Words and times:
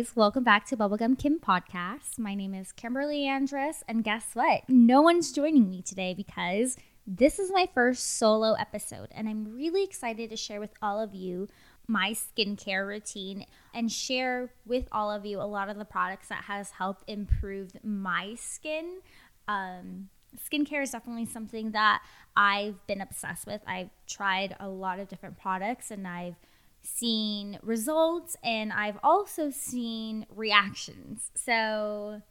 guys. 0.00 0.16
Welcome 0.16 0.44
back 0.44 0.64
to 0.66 0.76
Bubblegum 0.78 1.18
Kim 1.18 1.38
Podcast. 1.38 2.18
My 2.18 2.34
name 2.34 2.54
is 2.54 2.72
Kimberly 2.72 3.24
Andress, 3.24 3.82
and 3.86 4.02
guess 4.02 4.30
what? 4.32 4.62
No 4.66 5.02
one's 5.02 5.30
joining 5.30 5.68
me 5.68 5.82
today 5.82 6.14
because 6.14 6.78
this 7.06 7.38
is 7.38 7.50
my 7.52 7.68
first 7.74 8.16
solo 8.16 8.54
episode, 8.54 9.08
and 9.10 9.28
I'm 9.28 9.54
really 9.54 9.84
excited 9.84 10.30
to 10.30 10.36
share 10.36 10.58
with 10.58 10.72
all 10.80 11.02
of 11.02 11.14
you 11.14 11.48
my 11.86 12.12
skincare 12.12 12.86
routine 12.86 13.44
and 13.74 13.92
share 13.92 14.54
with 14.64 14.88
all 14.90 15.10
of 15.10 15.26
you 15.26 15.38
a 15.38 15.44
lot 15.44 15.68
of 15.68 15.76
the 15.76 15.84
products 15.84 16.28
that 16.28 16.44
has 16.44 16.70
helped 16.70 17.04
improve 17.06 17.72
my 17.84 18.34
skin. 18.36 19.00
Um, 19.48 20.08
skincare 20.50 20.82
is 20.82 20.92
definitely 20.92 21.26
something 21.26 21.72
that 21.72 22.00
I've 22.34 22.86
been 22.86 23.02
obsessed 23.02 23.46
with. 23.46 23.60
I've 23.66 23.90
tried 24.06 24.56
a 24.60 24.68
lot 24.68 24.98
of 24.98 25.08
different 25.08 25.36
products 25.36 25.90
and 25.90 26.08
I've 26.08 26.36
seen 26.82 27.58
results 27.62 28.36
and 28.42 28.72
I've 28.72 28.98
also 29.02 29.50
seen 29.50 30.26
reactions. 30.34 31.30
So 31.34 32.22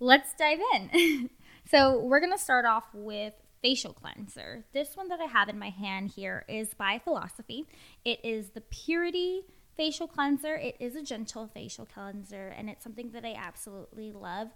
let's 0.00 0.34
dive 0.34 0.60
in. 0.74 1.30
so 1.70 2.00
we're 2.00 2.20
going 2.20 2.32
to 2.32 2.38
start 2.38 2.64
off 2.64 2.84
with 2.92 3.34
facial 3.62 3.92
cleanser. 3.92 4.64
This 4.72 4.96
one 4.96 5.08
that 5.08 5.20
I 5.20 5.26
have 5.26 5.48
in 5.48 5.58
my 5.58 5.70
hand 5.70 6.10
here 6.10 6.44
is 6.48 6.74
by 6.74 7.00
Philosophy. 7.02 7.66
It 8.04 8.20
is 8.24 8.50
the 8.50 8.60
Purity 8.60 9.42
facial 9.76 10.06
cleanser. 10.06 10.54
It 10.56 10.76
is 10.80 10.96
a 10.96 11.02
gentle 11.02 11.46
facial 11.46 11.86
cleanser 11.86 12.48
and 12.48 12.68
it's 12.68 12.84
something 12.84 13.10
that 13.12 13.24
I 13.24 13.34
absolutely 13.34 14.12
love. 14.12 14.48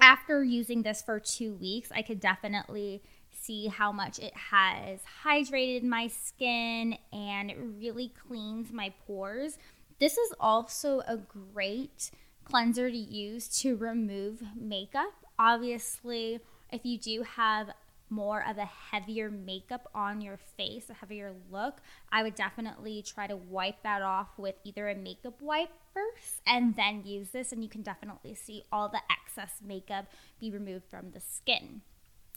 After 0.00 0.42
using 0.42 0.82
this 0.82 1.02
for 1.02 1.20
2 1.20 1.54
weeks, 1.54 1.90
I 1.94 2.02
could 2.02 2.20
definitely 2.20 3.02
see 3.34 3.66
how 3.66 3.92
much 3.92 4.18
it 4.18 4.34
has 4.36 5.00
hydrated 5.24 5.82
my 5.82 6.08
skin 6.08 6.96
and 7.12 7.52
really 7.78 8.12
cleans 8.26 8.72
my 8.72 8.92
pores. 9.06 9.58
This 10.00 10.16
is 10.16 10.34
also 10.40 11.00
a 11.00 11.16
great 11.16 12.10
cleanser 12.44 12.90
to 12.90 12.96
use 12.96 13.48
to 13.60 13.76
remove 13.76 14.42
makeup. 14.56 15.12
Obviously, 15.38 16.40
if 16.70 16.84
you 16.84 16.98
do 16.98 17.22
have 17.22 17.70
more 18.10 18.44
of 18.46 18.58
a 18.58 18.64
heavier 18.90 19.30
makeup 19.30 19.90
on 19.94 20.20
your 20.20 20.36
face, 20.36 20.90
a 20.90 20.94
heavier 20.94 21.32
look, 21.50 21.80
I 22.12 22.22
would 22.22 22.34
definitely 22.34 23.02
try 23.02 23.26
to 23.26 23.36
wipe 23.36 23.82
that 23.82 24.02
off 24.02 24.28
with 24.36 24.54
either 24.62 24.88
a 24.88 24.94
makeup 24.94 25.40
wipe 25.40 25.70
first 25.92 26.42
and 26.46 26.76
then 26.76 27.02
use 27.04 27.30
this, 27.30 27.50
and 27.50 27.62
you 27.62 27.68
can 27.68 27.82
definitely 27.82 28.34
see 28.34 28.64
all 28.70 28.88
the 28.88 29.00
excess 29.10 29.60
makeup 29.64 30.06
be 30.40 30.50
removed 30.50 30.84
from 30.88 31.10
the 31.12 31.20
skin. 31.20 31.80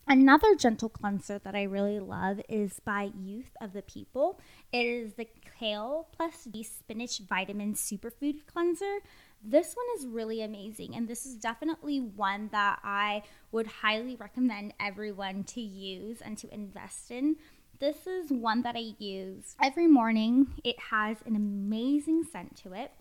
Another 0.10 0.56
gentle 0.56 0.88
cleanser 0.88 1.38
that 1.40 1.54
I 1.54 1.64
really 1.64 2.00
love 2.00 2.40
is 2.48 2.80
by 2.80 3.12
Youth 3.14 3.52
to 3.62 3.68
the 3.68 3.82
People. 3.82 4.40
It 4.72 4.86
is 4.86 5.16
the 5.16 5.28
Kale 5.60 6.08
plus 6.16 6.46
D 6.46 6.64
Spinach 6.64 7.20
Vitamin 7.20 7.74
Superfood 7.74 8.46
Cleanser. 8.46 9.00
This 9.44 9.76
one 9.76 9.86
is 9.98 10.08
really 10.08 10.42
amazing, 10.42 10.96
and 10.96 11.10
this 11.10 11.26
is 11.26 11.36
definitely 11.36 12.00
one 12.00 12.48
that 12.54 12.80
I 12.86 13.24
would 13.52 13.68
highly 13.68 14.16
recommend 14.16 14.74
everyone 14.80 15.44
to 15.44 15.60
use 15.60 16.22
and 16.22 16.38
to 16.38 16.54
invest 16.54 17.12
in. 17.12 17.36
This 17.80 18.08
is 18.08 18.32
one 18.32 18.62
that 18.62 18.78
I 18.78 18.94
use 19.00 19.58
every 19.62 19.88
morning. 19.88 20.54
It 20.64 20.80
has 20.90 21.18
an 21.26 21.36
amazing 21.36 22.24
scent 22.24 22.56
to 22.64 22.72
it. 22.72 22.92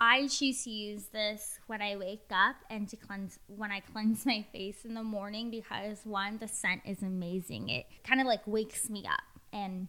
I 0.00 0.28
choose 0.28 0.64
to 0.64 0.70
use 0.70 1.04
this 1.12 1.58
when 1.66 1.82
I 1.82 1.96
wake 1.96 2.30
up 2.30 2.56
and 2.70 2.88
to 2.88 2.96
cleanse 2.96 3.38
when 3.48 3.70
I 3.70 3.80
cleanse 3.80 4.24
my 4.26 4.44
face 4.52 4.84
in 4.84 4.94
the 4.94 5.02
morning 5.02 5.50
because 5.50 6.00
one, 6.04 6.38
the 6.38 6.48
scent 6.48 6.82
is 6.86 7.02
amazing. 7.02 7.68
It 7.68 7.86
kind 8.02 8.20
of 8.20 8.26
like 8.26 8.40
wakes 8.46 8.88
me 8.88 9.06
up 9.06 9.20
and 9.52 9.88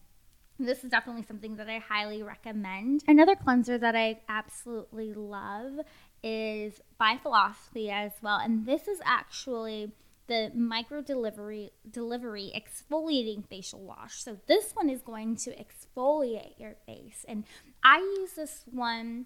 this 0.59 0.83
is 0.83 0.91
definitely 0.91 1.23
something 1.23 1.55
that 1.55 1.69
I 1.69 1.79
highly 1.79 2.21
recommend. 2.21 3.03
Another 3.07 3.35
cleanser 3.35 3.77
that 3.77 3.95
I 3.95 4.19
absolutely 4.29 5.13
love 5.13 5.79
is 6.23 6.79
by 7.00 7.17
Philosophy 7.21 7.89
as 7.89 8.11
well. 8.21 8.38
And 8.38 8.66
this 8.66 8.88
is 8.88 9.00
actually 9.03 9.91
the 10.27 10.51
micro 10.55 11.01
delivery 11.01 11.71
delivery 11.89 12.53
exfoliating 12.55 13.47
facial 13.47 13.79
wash. 13.79 14.23
So 14.23 14.38
this 14.47 14.71
one 14.73 14.89
is 14.89 15.01
going 15.01 15.35
to 15.38 15.51
exfoliate 15.51 16.59
your 16.59 16.75
face. 16.85 17.25
And 17.27 17.44
I 17.83 17.97
use 18.19 18.33
this 18.33 18.63
one 18.69 19.25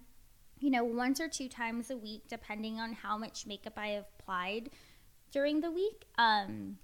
you 0.60 0.70
know, 0.70 0.84
once 0.84 1.20
or 1.20 1.28
two 1.28 1.50
times 1.50 1.90
a 1.90 1.98
week, 1.98 2.24
depending 2.30 2.80
on 2.80 2.94
how 2.94 3.18
much 3.18 3.46
makeup 3.46 3.74
I 3.78 3.88
have 3.90 4.06
applied 4.20 4.70
during 5.32 5.62
the 5.62 5.72
week. 5.72 6.06
Um, 6.18 6.78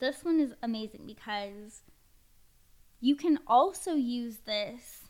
this 0.00 0.24
one 0.24 0.40
is 0.40 0.52
amazing 0.62 1.06
because 1.06 1.82
you 3.00 3.16
can 3.16 3.38
also 3.46 3.94
use 3.94 4.38
this 4.46 5.02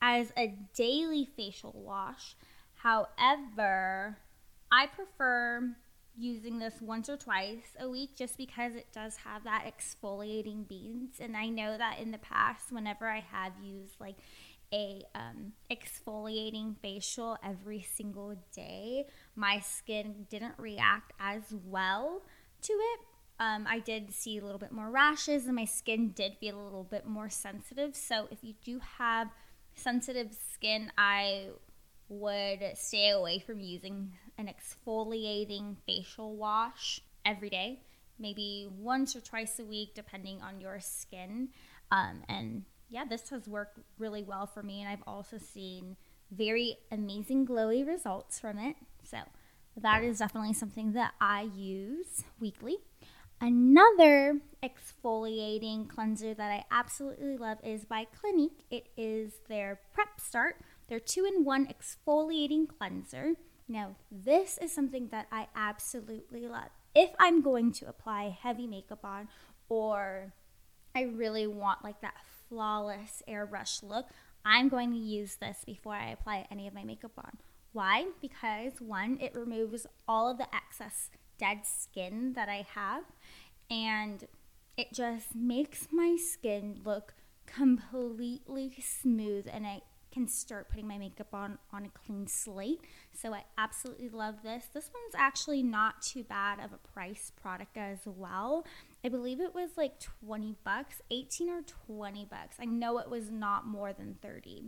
as 0.00 0.32
a 0.36 0.54
daily 0.74 1.28
facial 1.36 1.72
wash. 1.74 2.36
However, 2.74 4.18
I 4.70 4.86
prefer 4.86 5.76
using 6.16 6.58
this 6.58 6.74
once 6.80 7.08
or 7.08 7.16
twice 7.16 7.76
a 7.78 7.88
week 7.88 8.16
just 8.16 8.36
because 8.36 8.74
it 8.74 8.88
does 8.92 9.16
have 9.16 9.44
that 9.44 9.64
exfoliating 9.64 10.68
beads 10.68 11.20
and 11.20 11.36
I 11.36 11.46
know 11.48 11.78
that 11.78 12.00
in 12.00 12.10
the 12.10 12.18
past 12.18 12.72
whenever 12.72 13.08
I 13.08 13.20
have 13.20 13.52
used 13.62 13.94
like 14.00 14.16
a 14.72 15.02
um, 15.14 15.52
exfoliating 15.70 16.76
facial 16.80 17.36
every 17.42 17.80
single 17.80 18.36
day, 18.54 19.06
my 19.34 19.60
skin 19.60 20.26
didn't 20.28 20.54
react 20.58 21.12
as 21.18 21.42
well 21.64 22.22
to 22.62 22.72
it. 22.72 23.00
Um, 23.40 23.66
I 23.68 23.78
did 23.78 24.12
see 24.12 24.38
a 24.38 24.44
little 24.44 24.58
bit 24.58 24.72
more 24.72 24.90
rashes, 24.90 25.46
and 25.46 25.54
my 25.54 25.64
skin 25.64 26.10
did 26.10 26.36
feel 26.38 26.60
a 26.60 26.64
little 26.64 26.84
bit 26.84 27.06
more 27.06 27.30
sensitive. 27.30 27.94
So, 27.94 28.26
if 28.30 28.42
you 28.42 28.54
do 28.64 28.80
have 28.98 29.28
sensitive 29.74 30.36
skin, 30.52 30.90
I 30.98 31.50
would 32.08 32.60
stay 32.74 33.10
away 33.10 33.38
from 33.38 33.60
using 33.60 34.12
an 34.38 34.48
exfoliating 34.48 35.76
facial 35.86 36.36
wash 36.36 37.00
every 37.24 37.50
day, 37.50 37.82
maybe 38.18 38.66
once 38.76 39.14
or 39.14 39.20
twice 39.20 39.58
a 39.60 39.64
week, 39.64 39.94
depending 39.94 40.42
on 40.42 40.60
your 40.60 40.80
skin. 40.80 41.50
Um, 41.92 42.22
and 42.28 42.64
yeah, 42.90 43.04
this 43.04 43.30
has 43.30 43.48
worked 43.48 43.78
really 43.98 44.22
well 44.22 44.46
for 44.46 44.62
me, 44.62 44.80
and 44.80 44.88
I've 44.88 45.04
also 45.06 45.38
seen 45.38 45.96
very 46.30 46.76
amazing 46.90 47.46
glowy 47.46 47.86
results 47.86 48.38
from 48.38 48.58
it. 48.58 48.76
So 49.02 49.18
that 49.76 50.02
is 50.02 50.18
definitely 50.18 50.54
something 50.54 50.92
that 50.92 51.12
I 51.20 51.48
use 51.54 52.24
weekly. 52.40 52.78
Another 53.40 54.40
exfoliating 54.64 55.88
cleanser 55.88 56.34
that 56.34 56.50
I 56.50 56.64
absolutely 56.72 57.36
love 57.36 57.58
is 57.62 57.84
by 57.84 58.04
Clinique. 58.04 58.64
It 58.70 58.88
is 58.96 59.34
their 59.48 59.80
Pep-Start, 59.94 60.56
their 60.88 60.98
two 60.98 61.24
in 61.24 61.44
one 61.44 61.66
exfoliating 61.66 62.66
cleanser. 62.68 63.34
Now, 63.68 63.94
this 64.10 64.58
is 64.58 64.74
something 64.74 65.08
that 65.08 65.28
I 65.30 65.46
absolutely 65.54 66.48
love. 66.48 66.70
If 66.94 67.10
I'm 67.20 67.42
going 67.42 67.72
to 67.74 67.88
apply 67.88 68.36
heavy 68.42 68.66
makeup 68.66 69.04
on, 69.04 69.28
or 69.68 70.32
I 70.96 71.02
really 71.02 71.46
want 71.46 71.84
like 71.84 72.00
that 72.00 72.14
flawless 72.48 73.22
airbrush 73.28 73.82
look, 73.82 74.06
I'm 74.44 74.68
going 74.68 74.90
to 74.92 74.98
use 74.98 75.36
this 75.36 75.64
before 75.66 75.94
I 75.94 76.10
apply 76.10 76.46
any 76.50 76.66
of 76.66 76.74
my 76.74 76.84
makeup 76.84 77.12
on. 77.18 77.38
Why? 77.72 78.06
Because 78.20 78.80
one, 78.80 79.18
it 79.20 79.34
removes 79.34 79.86
all 80.06 80.30
of 80.30 80.38
the 80.38 80.52
excess 80.54 81.10
dead 81.38 81.60
skin 81.64 82.32
that 82.34 82.48
I 82.48 82.66
have, 82.74 83.04
and 83.70 84.26
it 84.76 84.92
just 84.92 85.34
makes 85.34 85.88
my 85.92 86.16
skin 86.16 86.80
look 86.84 87.14
completely 87.46 88.74
smooth 88.80 89.46
and 89.50 89.66
I 89.66 89.80
can 90.12 90.26
start 90.26 90.70
putting 90.70 90.88
my 90.88 90.98
makeup 90.98 91.34
on 91.34 91.58
on 91.72 91.84
a 91.84 91.88
clean 91.90 92.26
slate. 92.26 92.80
So 93.12 93.34
I 93.34 93.44
absolutely 93.56 94.08
love 94.08 94.36
this. 94.42 94.66
This 94.72 94.90
one's 94.92 95.14
actually 95.16 95.62
not 95.62 96.02
too 96.02 96.24
bad 96.24 96.60
of 96.60 96.72
a 96.72 96.88
price 96.92 97.32
product 97.40 97.76
as 97.76 98.00
well. 98.04 98.64
I 99.04 99.08
believe 99.08 99.40
it 99.40 99.54
was 99.54 99.70
like 99.76 100.00
20 100.26 100.56
bucks, 100.64 101.00
18 101.10 101.48
or 101.48 101.62
20 101.86 102.24
bucks. 102.24 102.56
I 102.60 102.64
know 102.64 102.98
it 102.98 103.08
was 103.08 103.30
not 103.30 103.66
more 103.66 103.92
than 103.92 104.16
30. 104.20 104.64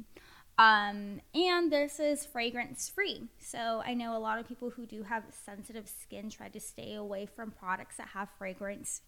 Um, 0.59 1.21
and 1.35 1.73
this 1.73 1.99
is 1.99 2.27
fragrance 2.27 2.89
free. 2.89 3.29
So 3.39 3.83
I 3.85 3.95
know 3.95 4.17
a 4.17 4.19
lot 4.19 4.39
of 4.39 4.47
people 4.47 4.71
who 4.71 4.87
do 4.87 5.03
have 5.03 5.25
sensitive 5.45 5.89
skin 5.89 6.31
try 6.31 6.49
to 6.49 6.61
stay 6.61 6.95
away 6.95 7.27
from 7.27 7.51
products 7.51 7.97
that 7.97 8.09
have 8.09 8.29
fragrance 8.39 9.01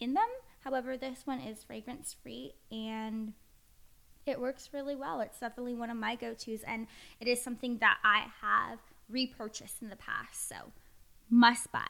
in 0.00 0.14
them. 0.14 0.28
However, 0.60 0.96
this 0.96 1.26
one 1.26 1.40
is 1.40 1.62
fragrance 1.62 2.16
free 2.22 2.54
and 2.70 3.32
it 4.26 4.40
works 4.40 4.70
really 4.72 4.96
well. 4.96 5.20
It's 5.20 5.38
definitely 5.38 5.74
one 5.74 5.90
of 5.90 5.96
my 5.96 6.16
go 6.16 6.34
tos, 6.34 6.64
and 6.66 6.88
it 7.20 7.28
is 7.28 7.40
something 7.40 7.78
that 7.78 7.98
I 8.02 8.26
have 8.42 8.80
repurchased 9.08 9.80
in 9.80 9.88
the 9.88 9.96
past. 9.96 10.48
So, 10.48 10.72
must 11.30 11.70
buy. 11.70 11.86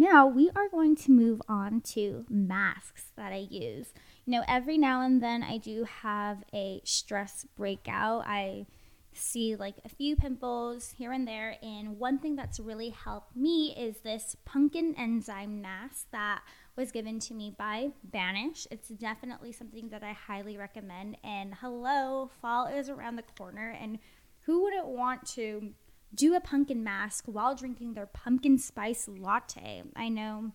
Now 0.00 0.28
we 0.28 0.48
are 0.54 0.68
going 0.68 0.94
to 0.94 1.10
move 1.10 1.42
on 1.48 1.80
to 1.80 2.24
masks 2.30 3.06
that 3.16 3.32
I 3.32 3.48
use. 3.50 3.92
You 4.26 4.30
know, 4.34 4.44
every 4.46 4.78
now 4.78 5.02
and 5.02 5.20
then 5.20 5.42
I 5.42 5.58
do 5.58 5.82
have 6.02 6.44
a 6.54 6.80
stress 6.84 7.44
breakout. 7.56 8.22
I 8.24 8.66
see 9.12 9.56
like 9.56 9.74
a 9.84 9.88
few 9.88 10.14
pimples 10.14 10.94
here 10.96 11.10
and 11.10 11.26
there. 11.26 11.56
And 11.64 11.98
one 11.98 12.20
thing 12.20 12.36
that's 12.36 12.60
really 12.60 12.90
helped 12.90 13.34
me 13.34 13.74
is 13.76 13.96
this 14.04 14.36
pumpkin 14.44 14.94
enzyme 14.96 15.60
mask 15.60 16.06
that 16.12 16.42
was 16.76 16.92
given 16.92 17.18
to 17.18 17.34
me 17.34 17.52
by 17.58 17.88
Banish. 18.04 18.68
It's 18.70 18.90
definitely 18.90 19.50
something 19.50 19.88
that 19.88 20.04
I 20.04 20.12
highly 20.12 20.56
recommend. 20.56 21.16
And 21.24 21.54
hello, 21.60 22.30
fall 22.40 22.68
is 22.68 22.88
around 22.88 23.16
the 23.16 23.24
corner. 23.36 23.76
And 23.80 23.98
who 24.42 24.62
wouldn't 24.62 24.86
want 24.86 25.26
to 25.30 25.72
do 26.14 26.34
a 26.34 26.40
pumpkin 26.40 26.82
mask 26.82 27.24
while 27.26 27.54
drinking 27.54 27.94
their 27.94 28.06
pumpkin 28.06 28.58
spice 28.58 29.08
latte. 29.08 29.82
I 29.94 30.08
know 30.08 30.52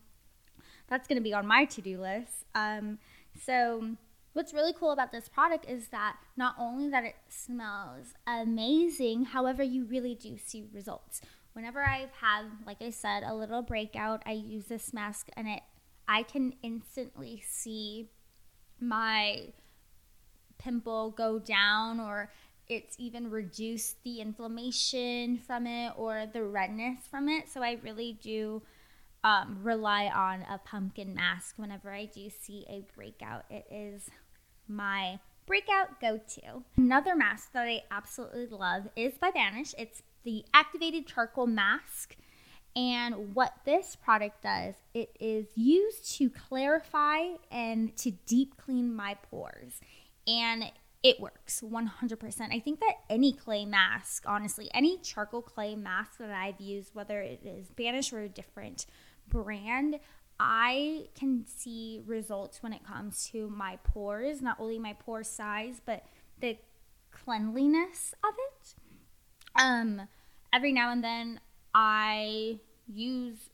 that's 0.88 1.08
going 1.08 1.18
to 1.18 1.24
be 1.24 1.34
on 1.34 1.48
my 1.48 1.66
to 1.66 1.82
do 1.82 2.00
list. 2.00 2.46
Um, 2.56 3.00
so, 3.46 3.96
what's 4.34 4.54
really 4.54 4.74
cool 4.74 4.92
about 4.92 5.12
this 5.12 5.30
product 5.30 5.70
is 5.70 5.88
that 5.90 6.18
not 6.36 6.56
only 6.60 6.90
that 6.90 7.04
it 7.04 7.16
smells 7.30 8.14
amazing, 8.28 9.26
however, 9.26 9.64
you 9.64 9.86
really 9.86 10.16
do 10.16 10.38
see 10.38 10.66
results. 10.74 11.22
Whenever 11.54 11.84
I've 11.84 12.12
had, 12.20 12.46
like 12.66 12.82
I 12.82 12.90
said, 12.90 13.24
a 13.24 13.36
little 13.36 13.62
breakout, 13.62 14.24
I 14.26 14.32
use 14.32 14.66
this 14.66 14.94
mask 14.94 15.30
and 15.38 15.48
it 15.48 15.62
I 16.08 16.24
can 16.24 16.54
instantly 16.62 17.42
see 17.48 18.10
my 18.80 19.54
pimple 20.58 21.12
go 21.12 21.40
down 21.40 22.00
or 22.00 22.32
it's 22.70 22.96
even 23.00 23.30
reduced 23.30 24.04
the 24.04 24.22
inflammation 24.22 25.38
from 25.38 25.68
it 25.68 25.94
or 25.98 26.26
the 26.32 26.44
redness 26.44 27.00
from 27.10 27.30
it. 27.30 27.50
So 27.50 27.62
I 27.62 27.78
really 27.84 28.18
do 28.22 28.62
um, 29.24 29.60
rely 29.62 30.08
on 30.08 30.42
a 30.42 30.58
pumpkin 30.58 31.14
mask 31.14 31.56
whenever 31.58 31.92
I 31.92 32.06
do 32.06 32.30
see 32.30 32.66
a 32.70 32.86
breakout. 32.96 33.46
It 33.50 33.66
is 33.72 34.10
my 34.68 35.20
breakout 35.46 36.00
go 36.00 36.18
to. 36.18 36.64
Another 36.78 37.16
mask 37.16 37.52
that 37.54 37.68
I 37.68 37.84
absolutely 37.92 38.48
love 38.48 38.90
is 38.96 39.18
by 39.18 39.32
Banish. 39.32 39.74
It's 39.78 40.02
the 40.24 40.46
activated 40.54 41.08
charcoal 41.08 41.48
mask. 41.48 42.16
And 42.76 43.36
what 43.36 43.54
this 43.66 43.96
product 43.96 44.42
does, 44.42 44.74
it 44.94 45.16
is 45.20 45.46
used 45.56 46.18
to 46.18 46.30
clarify 46.30 47.34
and 47.52 47.96
to 47.98 48.12
deep 48.26 48.58
clean 48.58 48.96
my 48.96 49.16
pores. 49.30 49.80
And 50.26 50.72
it 51.04 51.20
works 51.20 51.62
100%. 51.62 52.54
I 52.54 52.60
think 52.60 52.80
that 52.80 52.96
any 53.10 53.34
clay 53.34 53.66
mask, 53.66 54.24
honestly, 54.26 54.70
any 54.74 54.98
charcoal 55.00 55.42
clay 55.42 55.76
mask 55.76 56.18
that 56.20 56.32
I've 56.32 56.62
used, 56.62 56.96
whether 56.96 57.20
it 57.20 57.42
is 57.44 57.70
Banish 57.72 58.14
or 58.14 58.22
a 58.22 58.30
different 58.30 58.86
brand, 59.28 60.00
I 60.40 61.08
can 61.14 61.46
see 61.46 62.02
results 62.06 62.64
when 62.64 62.72
it 62.72 62.86
comes 62.86 63.30
to 63.32 63.50
my 63.50 63.78
pores, 63.84 64.42
not 64.42 64.60
only 64.60 64.80
my 64.80 64.94
pore 64.94 65.24
size, 65.24 65.82
but 65.86 66.06
the 66.40 66.58
cleanliness 67.12 68.14
of 68.24 68.34
it. 68.52 68.76
Um, 69.62 70.08
every 70.54 70.72
now 70.72 70.90
and 70.92 71.04
then 71.04 71.42
I 71.76 72.60
use 72.88 73.50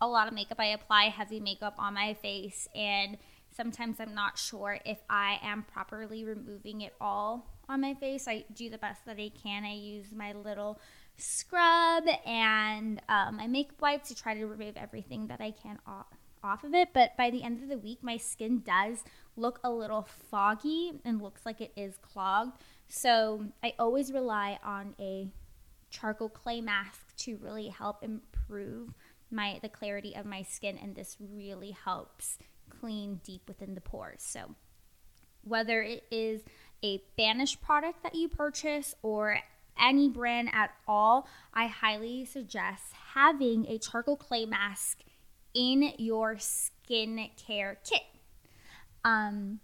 a 0.00 0.06
lot 0.06 0.28
of 0.28 0.34
makeup. 0.34 0.58
I 0.60 0.66
apply 0.66 1.04
heavy 1.04 1.40
makeup 1.40 1.74
on 1.78 1.94
my 1.94 2.14
face 2.14 2.68
and 2.74 3.16
sometimes 3.54 4.00
I'm 4.00 4.14
not 4.14 4.38
sure 4.38 4.78
if 4.84 4.98
I 5.08 5.38
am 5.42 5.62
properly 5.62 6.24
removing 6.24 6.82
it 6.82 6.94
all 7.00 7.46
on 7.68 7.80
my 7.80 7.94
face. 7.94 8.26
I 8.26 8.44
do 8.54 8.70
the 8.70 8.78
best 8.78 9.04
that 9.06 9.18
I 9.18 9.30
can. 9.42 9.64
I 9.64 9.74
use 9.74 10.12
my 10.14 10.32
little 10.32 10.80
scrub 11.16 12.04
and 12.26 13.00
um, 13.08 13.36
my 13.36 13.46
makeup 13.46 13.80
wipes 13.80 14.08
to 14.08 14.14
try 14.14 14.34
to 14.34 14.46
remove 14.46 14.76
everything 14.76 15.26
that 15.28 15.40
I 15.40 15.50
can 15.50 15.78
off, 15.86 16.06
off 16.42 16.64
of 16.64 16.74
it. 16.74 16.88
But 16.92 17.16
by 17.16 17.30
the 17.30 17.42
end 17.42 17.62
of 17.62 17.68
the 17.68 17.78
week, 17.78 17.98
my 18.02 18.16
skin 18.16 18.62
does 18.64 19.04
look 19.36 19.60
a 19.62 19.70
little 19.70 20.02
foggy 20.30 20.92
and 21.04 21.20
looks 21.20 21.46
like 21.46 21.60
it 21.60 21.72
is 21.76 21.96
clogged. 21.98 22.58
So 22.88 23.46
I 23.62 23.74
always 23.78 24.12
rely 24.12 24.58
on 24.64 24.94
a 24.98 25.28
charcoal 25.90 26.28
clay 26.28 26.60
mask 26.60 27.14
to 27.18 27.36
really 27.36 27.68
help 27.68 28.02
improve 28.02 28.94
my 29.30 29.58
the 29.62 29.68
clarity 29.68 30.14
of 30.14 30.26
my 30.26 30.42
skin 30.42 30.78
and 30.82 30.94
this 30.94 31.16
really 31.20 31.70
helps 31.70 32.38
clean 32.80 33.20
deep 33.24 33.42
within 33.48 33.74
the 33.74 33.80
pores. 33.80 34.22
So, 34.22 34.54
whether 35.42 35.82
it 35.82 36.04
is 36.10 36.42
a 36.82 37.02
Banish 37.16 37.60
product 37.60 38.02
that 38.02 38.14
you 38.14 38.28
purchase 38.28 38.94
or 39.02 39.38
any 39.80 40.08
brand 40.08 40.50
at 40.52 40.70
all, 40.86 41.26
I 41.54 41.66
highly 41.66 42.24
suggest 42.24 42.92
having 43.14 43.66
a 43.66 43.78
charcoal 43.78 44.16
clay 44.16 44.46
mask 44.46 44.98
in 45.54 45.92
your 45.98 46.36
skincare 46.36 47.76
kit. 47.84 48.02
Um, 49.04 49.60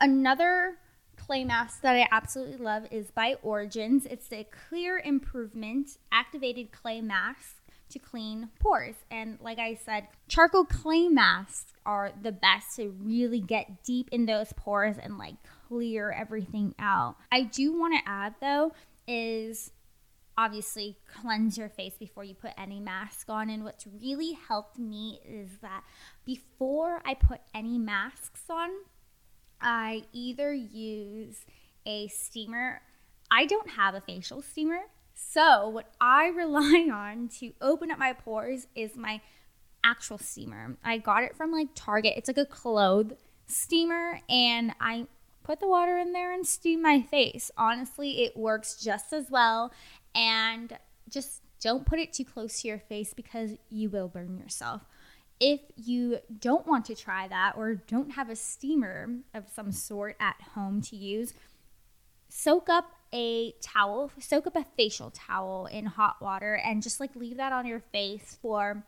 another 0.00 0.78
clay 1.16 1.44
mask 1.44 1.82
that 1.82 1.96
I 1.96 2.08
absolutely 2.10 2.58
love 2.58 2.84
is 2.90 3.10
by 3.10 3.36
Origins. 3.42 4.06
It's 4.06 4.32
a 4.32 4.46
clear 4.68 4.98
improvement 4.98 5.98
activated 6.12 6.72
clay 6.72 7.00
mask 7.00 7.56
to 7.94 7.98
clean 7.98 8.50
pores. 8.60 8.94
And 9.10 9.38
like 9.40 9.58
I 9.58 9.74
said, 9.74 10.08
charcoal 10.28 10.64
clay 10.64 11.08
masks 11.08 11.72
are 11.86 12.12
the 12.22 12.32
best 12.32 12.76
to 12.76 12.90
really 13.02 13.40
get 13.40 13.82
deep 13.82 14.08
in 14.12 14.26
those 14.26 14.52
pores 14.56 14.96
and 15.02 15.18
like 15.18 15.36
clear 15.68 16.10
everything 16.10 16.74
out. 16.78 17.16
I 17.32 17.42
do 17.42 17.78
want 17.78 17.94
to 17.94 18.08
add 18.08 18.34
though 18.40 18.72
is 19.06 19.70
obviously 20.36 20.96
cleanse 21.06 21.56
your 21.56 21.68
face 21.68 21.94
before 21.98 22.24
you 22.24 22.34
put 22.34 22.52
any 22.58 22.80
mask 22.80 23.28
on. 23.28 23.50
And 23.50 23.64
what's 23.64 23.86
really 23.86 24.32
helped 24.48 24.78
me 24.78 25.20
is 25.24 25.48
that 25.62 25.84
before 26.24 27.00
I 27.04 27.14
put 27.14 27.40
any 27.54 27.78
masks 27.78 28.42
on, 28.50 28.70
I 29.60 30.04
either 30.12 30.52
use 30.52 31.44
a 31.86 32.08
steamer. 32.08 32.80
I 33.30 33.46
don't 33.46 33.70
have 33.70 33.94
a 33.94 34.00
facial 34.00 34.42
steamer. 34.42 34.80
So, 35.14 35.68
what 35.68 35.92
I 36.00 36.26
rely 36.26 36.88
on 36.92 37.28
to 37.40 37.52
open 37.60 37.90
up 37.90 37.98
my 37.98 38.12
pores 38.12 38.66
is 38.74 38.96
my 38.96 39.20
actual 39.84 40.18
steamer. 40.18 40.76
I 40.84 40.98
got 40.98 41.22
it 41.22 41.36
from 41.36 41.52
like 41.52 41.68
Target. 41.74 42.14
It's 42.16 42.28
like 42.28 42.38
a 42.38 42.44
clothes 42.44 43.12
steamer, 43.46 44.20
and 44.28 44.74
I 44.80 45.06
put 45.44 45.60
the 45.60 45.68
water 45.68 45.98
in 45.98 46.12
there 46.12 46.32
and 46.32 46.46
steam 46.46 46.82
my 46.82 47.02
face. 47.02 47.50
Honestly, 47.56 48.24
it 48.24 48.36
works 48.36 48.82
just 48.82 49.12
as 49.12 49.30
well. 49.30 49.72
And 50.14 50.76
just 51.08 51.42
don't 51.60 51.86
put 51.86 51.98
it 51.98 52.12
too 52.12 52.24
close 52.24 52.62
to 52.62 52.68
your 52.68 52.78
face 52.78 53.14
because 53.14 53.52
you 53.70 53.90
will 53.90 54.08
burn 54.08 54.38
yourself. 54.38 54.82
If 55.40 55.60
you 55.76 56.18
don't 56.38 56.66
want 56.66 56.86
to 56.86 56.94
try 56.94 57.28
that 57.28 57.54
or 57.56 57.74
don't 57.74 58.12
have 58.12 58.30
a 58.30 58.36
steamer 58.36 59.10
of 59.34 59.44
some 59.52 59.72
sort 59.72 60.16
at 60.18 60.36
home 60.54 60.80
to 60.82 60.96
use, 60.96 61.34
soak 62.28 62.68
up 62.68 62.90
a 63.14 63.52
towel, 63.62 64.10
soak 64.18 64.46
up 64.46 64.56
a 64.56 64.64
facial 64.76 65.10
towel 65.10 65.66
in 65.66 65.86
hot 65.86 66.16
water 66.20 66.54
and 66.54 66.82
just 66.82 66.98
like 67.00 67.14
leave 67.14 67.36
that 67.36 67.52
on 67.52 67.64
your 67.66 67.80
face 67.80 68.38
for 68.42 68.84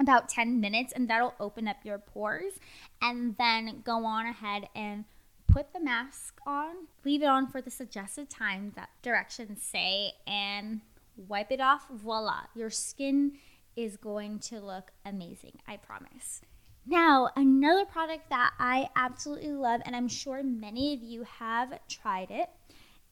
about 0.00 0.28
10 0.28 0.60
minutes 0.60 0.92
and 0.92 1.08
that'll 1.08 1.34
open 1.38 1.68
up 1.68 1.76
your 1.84 1.98
pores. 1.98 2.54
And 3.00 3.36
then 3.38 3.82
go 3.84 4.04
on 4.04 4.26
ahead 4.26 4.68
and 4.74 5.04
put 5.46 5.72
the 5.72 5.80
mask 5.80 6.40
on 6.46 6.74
leave 7.04 7.22
it 7.22 7.26
on 7.26 7.46
for 7.46 7.60
the 7.60 7.70
suggested 7.70 8.30
time 8.30 8.72
that 8.74 8.88
directions 9.02 9.62
say 9.62 10.12
and 10.26 10.80
wipe 11.28 11.52
it 11.52 11.60
off. 11.60 11.86
Voila 11.90 12.44
your 12.54 12.70
skin 12.70 13.32
is 13.76 13.96
going 13.96 14.38
to 14.38 14.60
look 14.60 14.90
amazing 15.04 15.52
i 15.68 15.76
promise. 15.76 16.40
Now 16.86 17.30
another 17.36 17.84
product 17.84 18.28
that 18.30 18.52
i 18.58 18.88
absolutely 18.96 19.52
love 19.52 19.82
and 19.84 19.94
i'm 19.94 20.08
sure 20.08 20.42
many 20.42 20.94
of 20.94 21.02
you 21.02 21.22
have 21.24 21.78
tried 21.88 22.30
it 22.30 22.48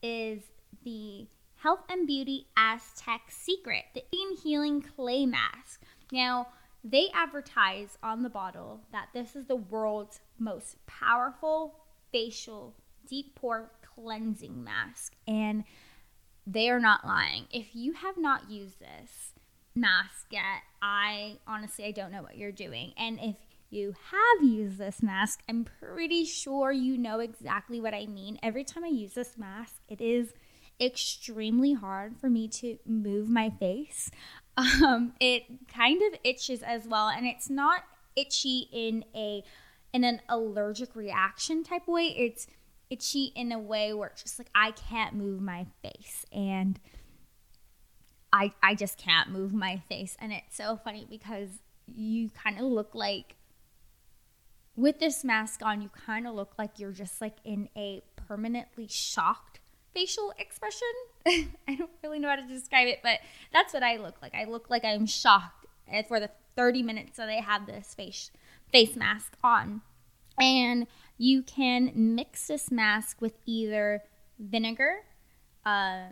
is 0.03 0.43
the 0.85 1.27
health 1.57 1.81
and 1.89 2.07
beauty 2.07 2.47
aztec 2.57 3.23
secret 3.29 3.85
the 3.95 4.05
In 4.13 4.37
healing 4.43 4.83
clay 4.83 5.27
mask 5.27 5.83
now 6.13 6.49
they 6.83 7.09
advertise 7.13 7.99
on 8.03 8.23
the 8.23 8.31
bottle 8.31 8.81
that 8.93 9.09
this 9.13 9.37
is 9.37 9.47
the 9.47 9.57
world's 9.57 10.21
most 10.39 10.77
powerful 10.87 11.75
facial 12.11 12.75
deep 13.07 13.35
pore 13.35 13.71
cleansing 13.83 14.63
mask. 14.65 15.15
And 15.27 15.65
they 16.47 16.71
are 16.71 16.81
not 16.81 17.07
lying. 17.07 17.47
If 17.51 17.75
you 17.75 17.93
have 17.93 18.17
not 18.17 18.51
used 18.51 18.81
this 18.81 19.35
mask 19.75 20.27
yet, 20.31 20.63
I 20.81 21.37
honestly 21.47 21.85
I 21.85 21.91
don't 21.91 22.13
know 22.13 22.23
what 22.23 22.37
you're 22.37 22.53
doing. 22.53 22.93
And 22.97 23.19
if 23.21 23.37
you 23.71 23.95
have 24.11 24.49
used 24.49 24.79
this 24.79 25.03
mask, 25.03 25.41
I'm 25.49 25.65
pretty 25.81 26.25
sure 26.25 26.73
you 26.73 26.99
know 26.99 27.21
exactly 27.21 27.81
what 27.81 27.95
I 27.95 28.07
mean. 28.07 28.39
Every 28.43 28.65
time 28.65 28.85
I 28.85 28.89
use 28.89 29.15
this 29.15 29.39
mask, 29.39 29.77
it 29.89 30.01
is 30.01 30.33
extremely 30.81 31.75
hard 31.75 32.17
for 32.17 32.29
me 32.29 32.49
to 32.49 32.79
move 32.87 33.29
my 33.29 33.51
face. 33.51 34.11
Um, 34.85 35.15
it 35.21 35.45
kind 35.73 36.03
of 36.03 36.19
itches 36.23 36.63
as 36.63 36.87
well, 36.87 37.09
and 37.09 37.25
it's 37.25 37.49
not 37.49 37.83
itchy 38.15 38.69
in 38.71 39.07
a 39.15 39.43
in 39.95 40.05
an 40.05 40.21
allergic 40.29 40.95
reaction 40.95 41.65
type 41.65 41.89
way. 41.89 42.09
It's 42.09 42.47
itchy 42.91 43.33
in 43.35 43.53
a 43.53 43.59
way 43.59 43.95
where 43.95 44.09
it's 44.09 44.23
just 44.23 44.39
like 44.39 44.51
I 44.55 44.73
can't 44.73 45.15
move 45.15 45.41
my 45.41 45.67
face 45.83 46.27
and 46.33 46.79
I 48.33 48.53
I 48.63 48.75
just 48.75 48.99
can't 48.99 49.31
move 49.31 49.55
my 49.55 49.79
face 49.89 50.17
and 50.21 50.33
it's 50.33 50.57
so 50.57 50.77
funny 50.77 51.07
because 51.09 51.49
you 51.87 52.31
kind 52.31 52.59
of 52.59 52.65
look 52.65 52.95
like 52.95 53.37
with 54.77 54.99
this 54.99 55.25
mask 55.25 55.61
on 55.63 55.83
you 55.83 55.91
kind 56.07 56.27
of 56.27 56.35
look 56.35 56.55
like 56.59 56.79
you're 56.79 56.93
just 56.93 57.21
like 57.21 57.37
in 57.45 57.69
a 57.77 58.03
permanently 58.17 58.87
shocked 58.89 59.61
facial 59.93 60.33
expression. 60.39 60.89
I 61.27 61.75
don't 61.75 61.91
really 62.03 62.19
know 62.19 62.29
how 62.29 62.37
to 62.37 62.47
describe 62.47 62.89
it, 62.89 63.01
but 63.03 63.21
that's 63.53 63.75
what 63.75 63.83
I 63.83 63.97
look 63.97 64.23
like. 64.23 64.35
I 64.35 64.45
look 64.45 64.71
like 64.71 64.85
I'm 64.85 65.07
shocked 65.07 65.67
for 66.09 66.21
the 66.21 66.31
30 66.57 66.83
minutes 66.83 67.17
that 67.17 67.29
I 67.29 67.41
have 67.41 67.67
this 67.67 67.95
face 67.95 68.31
face 68.73 68.97
mask 68.97 69.37
on. 69.43 69.83
And 70.41 70.87
you 71.19 71.43
can 71.43 71.93
mix 71.95 72.47
this 72.47 72.71
mask 72.71 73.21
with 73.21 73.35
either 73.45 74.03
vinegar, 74.39 75.01
uh, 75.67 76.11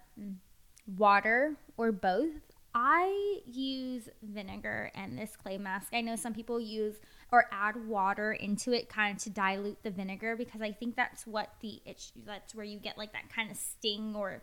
water 0.96 1.54
or 1.76 1.92
both. 1.92 2.52
I 2.74 3.40
use 3.46 3.97
vinegar 4.38 4.92
and 4.94 5.18
this 5.18 5.34
clay 5.36 5.58
mask. 5.58 5.88
I 5.92 6.00
know 6.00 6.14
some 6.14 6.32
people 6.32 6.60
use 6.60 6.94
or 7.32 7.46
add 7.50 7.88
water 7.88 8.32
into 8.32 8.72
it 8.72 8.88
kind 8.88 9.16
of 9.16 9.22
to 9.24 9.30
dilute 9.30 9.82
the 9.82 9.90
vinegar 9.90 10.36
because 10.36 10.62
I 10.62 10.70
think 10.70 10.94
that's 10.94 11.26
what 11.26 11.50
the 11.60 11.80
itch 11.84 12.12
that's 12.24 12.54
where 12.54 12.64
you 12.64 12.78
get 12.78 12.96
like 12.96 13.12
that 13.12 13.32
kind 13.34 13.50
of 13.50 13.56
sting 13.56 14.14
or 14.14 14.42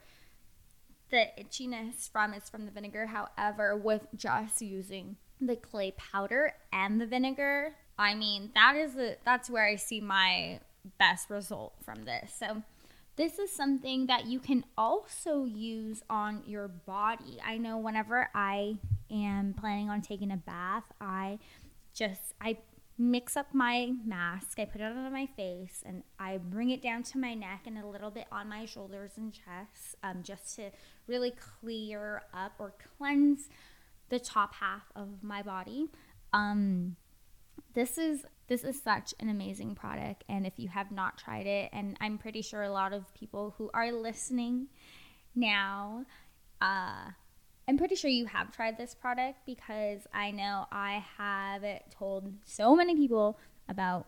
the 1.11 1.27
itchiness 1.39 2.11
from 2.11 2.33
is 2.33 2.49
from 2.49 2.65
the 2.65 2.71
vinegar. 2.71 3.05
However, 3.05 3.77
with 3.77 4.05
just 4.15 4.61
using 4.61 5.15
the 5.39 5.55
clay 5.55 5.93
powder 5.97 6.53
and 6.73 6.99
the 6.99 7.05
vinegar, 7.05 7.75
I 7.97 8.15
mean, 8.15 8.51
that 8.53 8.75
is 8.75 8.95
the 8.95 9.17
that's 9.23 9.49
where 9.49 9.65
I 9.65 9.77
see 9.77 10.01
my 10.01 10.59
best 10.99 11.29
result 11.29 11.73
from 11.83 12.03
this. 12.03 12.33
So 12.37 12.63
this 13.17 13.39
is 13.39 13.51
something 13.51 14.07
that 14.07 14.25
you 14.25 14.39
can 14.39 14.65
also 14.77 15.45
use 15.45 16.03
on 16.09 16.43
your 16.45 16.67
body. 16.67 17.39
I 17.45 17.57
know 17.57 17.77
whenever 17.77 18.29
I 18.35 18.77
am 19.09 19.53
planning 19.53 19.89
on 19.89 20.01
taking 20.01 20.31
a 20.31 20.37
bath, 20.37 20.91
I 20.99 21.39
just 21.93 22.33
I 22.41 22.57
mix 22.97 23.35
up 23.35 23.53
my 23.53 23.91
mask, 24.05 24.59
I 24.59 24.65
put 24.65 24.81
it 24.81 24.85
on 24.85 25.11
my 25.11 25.25
face, 25.25 25.83
and 25.85 26.03
I 26.19 26.37
bring 26.37 26.69
it 26.69 26.81
down 26.81 27.03
to 27.03 27.17
my 27.17 27.33
neck 27.33 27.61
and 27.65 27.77
a 27.77 27.85
little 27.85 28.09
bit 28.09 28.25
on 28.31 28.49
my 28.49 28.65
shoulders 28.65 29.11
and 29.17 29.33
chest, 29.33 29.95
um, 30.03 30.23
just 30.23 30.55
to 30.55 30.71
really 31.07 31.31
clear 31.31 32.21
up 32.33 32.53
or 32.59 32.73
cleanse 32.97 33.49
the 34.09 34.19
top 34.19 34.55
half 34.55 34.83
of 34.95 35.23
my 35.23 35.41
body. 35.41 35.89
Um, 36.31 36.95
this 37.73 37.97
is 37.97 38.25
this 38.47 38.63
is 38.63 38.81
such 38.81 39.13
an 39.19 39.29
amazing 39.29 39.75
product 39.75 40.23
and 40.29 40.45
if 40.45 40.53
you 40.57 40.67
have 40.69 40.91
not 40.91 41.17
tried 41.17 41.45
it 41.45 41.69
and 41.73 41.97
i'm 42.01 42.17
pretty 42.17 42.41
sure 42.41 42.63
a 42.63 42.71
lot 42.71 42.93
of 42.93 43.13
people 43.13 43.53
who 43.57 43.69
are 43.73 43.91
listening 43.91 44.67
now 45.35 46.05
uh, 46.61 47.09
i'm 47.67 47.77
pretty 47.77 47.95
sure 47.95 48.09
you 48.09 48.25
have 48.25 48.51
tried 48.51 48.77
this 48.77 48.95
product 48.95 49.37
because 49.45 50.07
i 50.13 50.31
know 50.31 50.65
i 50.71 51.03
have 51.17 51.63
told 51.91 52.31
so 52.43 52.75
many 52.75 52.95
people 52.95 53.37
about 53.67 54.07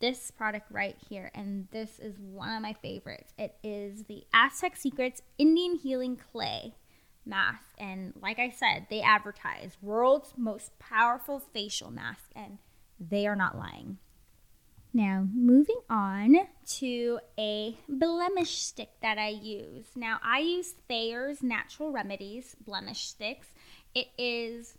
this 0.00 0.30
product 0.30 0.70
right 0.70 0.96
here 1.08 1.30
and 1.34 1.66
this 1.72 1.98
is 1.98 2.18
one 2.18 2.54
of 2.54 2.62
my 2.62 2.72
favorites. 2.72 3.32
It 3.36 3.56
is 3.64 4.04
the 4.04 4.24
aztec 4.32 4.76
secrets 4.76 5.22
indian 5.38 5.76
healing 5.76 6.16
clay 6.16 6.74
mask 7.26 7.74
and 7.78 8.14
like 8.22 8.38
i 8.38 8.48
said 8.48 8.86
they 8.88 9.02
advertise 9.02 9.76
world's 9.82 10.32
most 10.36 10.78
powerful 10.78 11.38
facial 11.38 11.90
mask 11.90 12.30
and 12.34 12.58
they 13.00 13.26
are 13.26 13.36
not 13.36 13.56
lying. 13.56 13.98
Now, 14.92 15.26
moving 15.34 15.80
on 15.90 16.36
to 16.78 17.20
a 17.38 17.76
blemish 17.88 18.56
stick 18.58 18.88
that 19.02 19.18
I 19.18 19.28
use. 19.28 19.86
Now, 19.94 20.18
I 20.22 20.38
use 20.40 20.74
Thayer's 20.88 21.42
Natural 21.42 21.92
Remedies 21.92 22.56
blemish 22.64 23.04
sticks. 23.06 23.48
It 23.94 24.08
is 24.16 24.78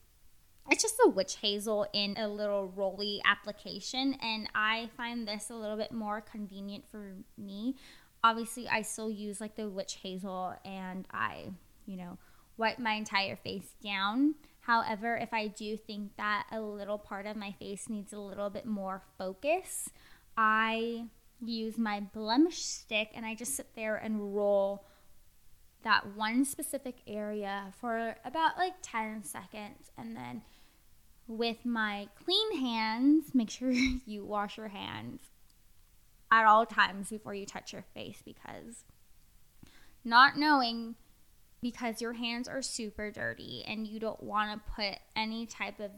it's 0.72 0.84
just 0.84 1.00
a 1.04 1.10
witch 1.10 1.38
hazel 1.38 1.88
in 1.94 2.16
a 2.18 2.28
little 2.28 2.72
rolly 2.76 3.22
application 3.26 4.16
and 4.22 4.48
I 4.54 4.90
find 4.96 5.28
this 5.28 5.50
a 5.50 5.56
little 5.56 5.78
bit 5.78 5.92
more 5.92 6.22
convenient 6.22 6.86
for 6.92 7.14
me. 7.38 7.76
Obviously, 8.24 8.68
I 8.68 8.84
still 8.84 9.10
use 9.10 9.42
like 9.42 9.56
the 9.56 9.70
witch 9.70 9.98
hazel 10.04 10.54
and 10.64 11.08
I, 11.12 11.46
you 11.88 11.98
know, 11.98 12.18
wipe 12.58 12.78
my 12.78 12.94
entire 12.94 13.36
face 13.36 13.74
down 13.84 14.36
However, 14.70 15.18
if 15.18 15.34
I 15.34 15.48
do 15.48 15.76
think 15.78 16.16
that 16.18 16.46
a 16.52 16.62
little 16.62 17.00
part 17.00 17.26
of 17.26 17.36
my 17.36 17.54
face 17.54 17.90
needs 17.90 18.14
a 18.14 18.20
little 18.20 18.52
bit 18.52 18.68
more 18.68 19.02
focus, 19.18 19.90
I 20.38 21.06
use 21.44 21.80
my 21.80 22.02
blemish 22.02 22.60
stick 22.64 23.10
and 23.16 23.26
I 23.26 23.34
just 23.34 23.56
sit 23.56 23.76
there 23.76 23.96
and 23.96 24.36
roll 24.36 24.86
that 25.82 26.16
one 26.16 26.46
specific 26.46 26.98
area 27.08 27.74
for 27.82 28.16
about 28.24 28.60
like 28.60 28.76
10 28.84 29.24
seconds. 29.24 29.90
And 29.98 30.16
then 30.16 30.44
with 31.28 31.66
my 31.66 32.08
clean 32.24 32.60
hands, 32.60 33.34
make 33.34 33.50
sure 33.50 33.72
you 34.06 34.24
wash 34.24 34.56
your 34.56 34.68
hands 34.68 35.22
at 36.32 36.46
all 36.46 36.68
times 36.68 37.10
before 37.10 37.34
you 37.34 37.48
touch 37.48 37.74
your 37.74 37.86
face 37.96 38.22
because 38.24 38.84
not 40.06 40.38
knowing 40.38 40.94
because 41.62 42.02
your 42.02 42.14
hands 42.14 42.48
are 42.48 42.62
super 42.62 43.12
dirty 43.12 43.64
and 43.68 43.88
you 43.88 44.00
don't 44.00 44.24
want 44.24 44.52
to 44.52 44.72
put 44.76 45.00
any 45.16 45.46
type 45.46 45.80
of 45.80 45.92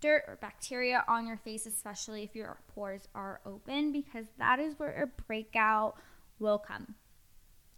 dirt 0.00 0.24
or 0.28 0.36
bacteria 0.40 1.04
on 1.08 1.26
your 1.26 1.36
face, 1.38 1.66
especially 1.66 2.24
if 2.24 2.34
your 2.34 2.58
pores 2.74 3.08
are 3.14 3.40
open, 3.46 3.92
because 3.92 4.26
that 4.38 4.58
is 4.58 4.78
where 4.78 5.02
a 5.02 5.22
breakout 5.22 5.96
will 6.38 6.58
come. 6.58 6.94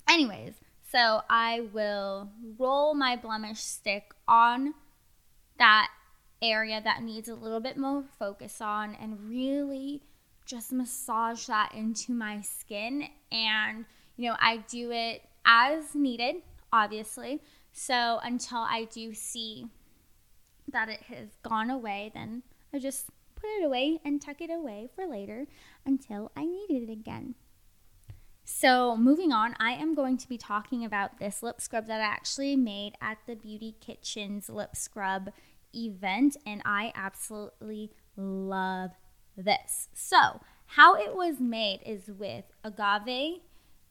Anyways, 0.08 0.54
so 0.90 1.22
I 1.28 1.68
will 1.72 2.30
roll 2.58 2.94
my 2.94 3.16
blemish 3.16 3.60
stick 3.60 4.12
on 4.26 4.74
that 5.58 5.88
area 6.42 6.80
that 6.82 7.02
needs 7.02 7.28
a 7.28 7.34
little 7.34 7.60
bit 7.60 7.76
more 7.76 8.04
focus 8.18 8.60
on 8.60 8.94
and 9.00 9.28
really 9.28 10.02
just 10.46 10.72
massage 10.72 11.46
that 11.46 11.72
into 11.74 12.12
my 12.12 12.40
skin. 12.40 13.08
And, 13.32 13.84
you 14.16 14.30
know, 14.30 14.36
I 14.40 14.58
do 14.68 14.90
it 14.90 15.22
as 15.44 15.94
needed 15.94 16.36
obviously. 16.84 17.42
So 17.72 18.20
until 18.22 18.58
I 18.58 18.84
do 18.84 19.14
see 19.14 19.66
that 20.72 20.88
it 20.88 21.02
has 21.02 21.28
gone 21.42 21.70
away, 21.70 22.10
then 22.14 22.42
I 22.72 22.78
just 22.78 23.10
put 23.34 23.48
it 23.60 23.64
away 23.64 24.00
and 24.04 24.20
tuck 24.20 24.40
it 24.40 24.50
away 24.50 24.88
for 24.94 25.06
later 25.06 25.46
until 25.84 26.32
I 26.36 26.44
need 26.44 26.70
it 26.70 26.90
again. 26.90 27.34
So, 28.48 28.96
moving 28.96 29.32
on, 29.32 29.56
I 29.58 29.72
am 29.72 29.96
going 29.96 30.16
to 30.18 30.28
be 30.28 30.38
talking 30.38 30.84
about 30.84 31.18
this 31.18 31.42
lip 31.42 31.60
scrub 31.60 31.88
that 31.88 32.00
I 32.00 32.04
actually 32.04 32.54
made 32.54 32.92
at 33.00 33.18
the 33.26 33.34
Beauty 33.34 33.74
Kitchen's 33.80 34.48
lip 34.48 34.76
scrub 34.76 35.32
event, 35.74 36.36
and 36.46 36.62
I 36.64 36.92
absolutely 36.94 37.90
love 38.16 38.92
this. 39.36 39.88
So, 39.94 40.40
how 40.66 40.94
it 40.94 41.16
was 41.16 41.40
made 41.40 41.80
is 41.84 42.08
with 42.08 42.44
agave 42.62 43.40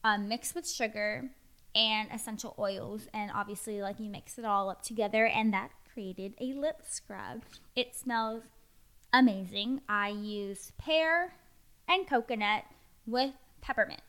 um, 0.02 0.26
mixed 0.26 0.54
with 0.54 0.68
sugar, 0.68 1.30
and 1.76 2.08
essential 2.10 2.56
oils. 2.58 3.06
And 3.14 3.30
obviously, 3.32 3.82
like 3.82 4.00
you 4.00 4.10
mix 4.10 4.38
it 4.38 4.44
all 4.44 4.70
up 4.70 4.82
together, 4.82 5.26
and 5.26 5.52
that 5.52 5.70
created 5.92 6.34
a 6.40 6.54
lip 6.54 6.82
scrub. 6.88 7.42
It 7.76 7.94
smells 7.94 8.42
amazing. 9.12 9.82
I 9.88 10.08
use 10.08 10.72
pear 10.78 11.34
and 11.86 12.08
coconut 12.08 12.64
with 13.06 13.32
peppermint. 13.60 14.02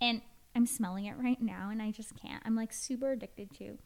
And 0.00 0.20
I'm 0.54 0.66
smelling 0.66 1.06
it 1.06 1.16
right 1.16 1.40
now, 1.40 1.70
and 1.70 1.80
I 1.80 1.90
just 1.90 2.20
can't. 2.20 2.42
I'm 2.44 2.56
like 2.56 2.72
super 2.72 3.12
addicted 3.12 3.54
to 3.58 3.78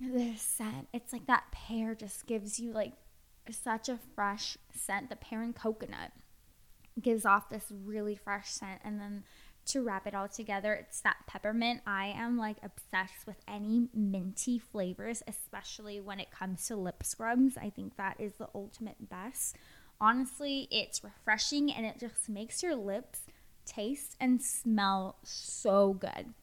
this 0.00 0.42
scent. 0.42 0.88
It's 0.92 1.12
like 1.12 1.26
that 1.26 1.44
pear 1.52 1.94
just 1.94 2.26
gives 2.26 2.58
you 2.58 2.72
like 2.72 2.92
such 3.50 3.88
a 3.88 3.98
fresh 4.14 4.58
scent. 4.74 5.10
The 5.10 5.16
pear 5.16 5.42
and 5.42 5.54
coconut 5.54 6.12
gives 7.00 7.24
off 7.24 7.48
this 7.48 7.66
really 7.84 8.14
fresh 8.14 8.50
scent, 8.50 8.80
and 8.84 9.00
then 9.00 9.24
to 9.66 9.82
wrap 9.82 10.06
it 10.06 10.14
all 10.14 10.28
together, 10.28 10.74
it's 10.74 11.00
that 11.00 11.16
peppermint. 11.26 11.80
I 11.86 12.06
am 12.06 12.36
like 12.36 12.56
obsessed 12.62 13.26
with 13.26 13.36
any 13.48 13.88
minty 13.94 14.58
flavors, 14.58 15.22
especially 15.26 16.00
when 16.00 16.20
it 16.20 16.30
comes 16.30 16.66
to 16.66 16.76
lip 16.76 17.02
scrubs. 17.02 17.56
I 17.56 17.70
think 17.70 17.96
that 17.96 18.16
is 18.18 18.34
the 18.34 18.48
ultimate 18.54 19.08
best. 19.08 19.56
Honestly, 20.00 20.68
it's 20.70 21.04
refreshing 21.04 21.72
and 21.72 21.86
it 21.86 21.98
just 21.98 22.28
makes 22.28 22.62
your 22.62 22.74
lips 22.74 23.20
taste 23.64 24.16
and 24.20 24.42
smell 24.42 25.16
so 25.22 25.94
good. 25.94 26.34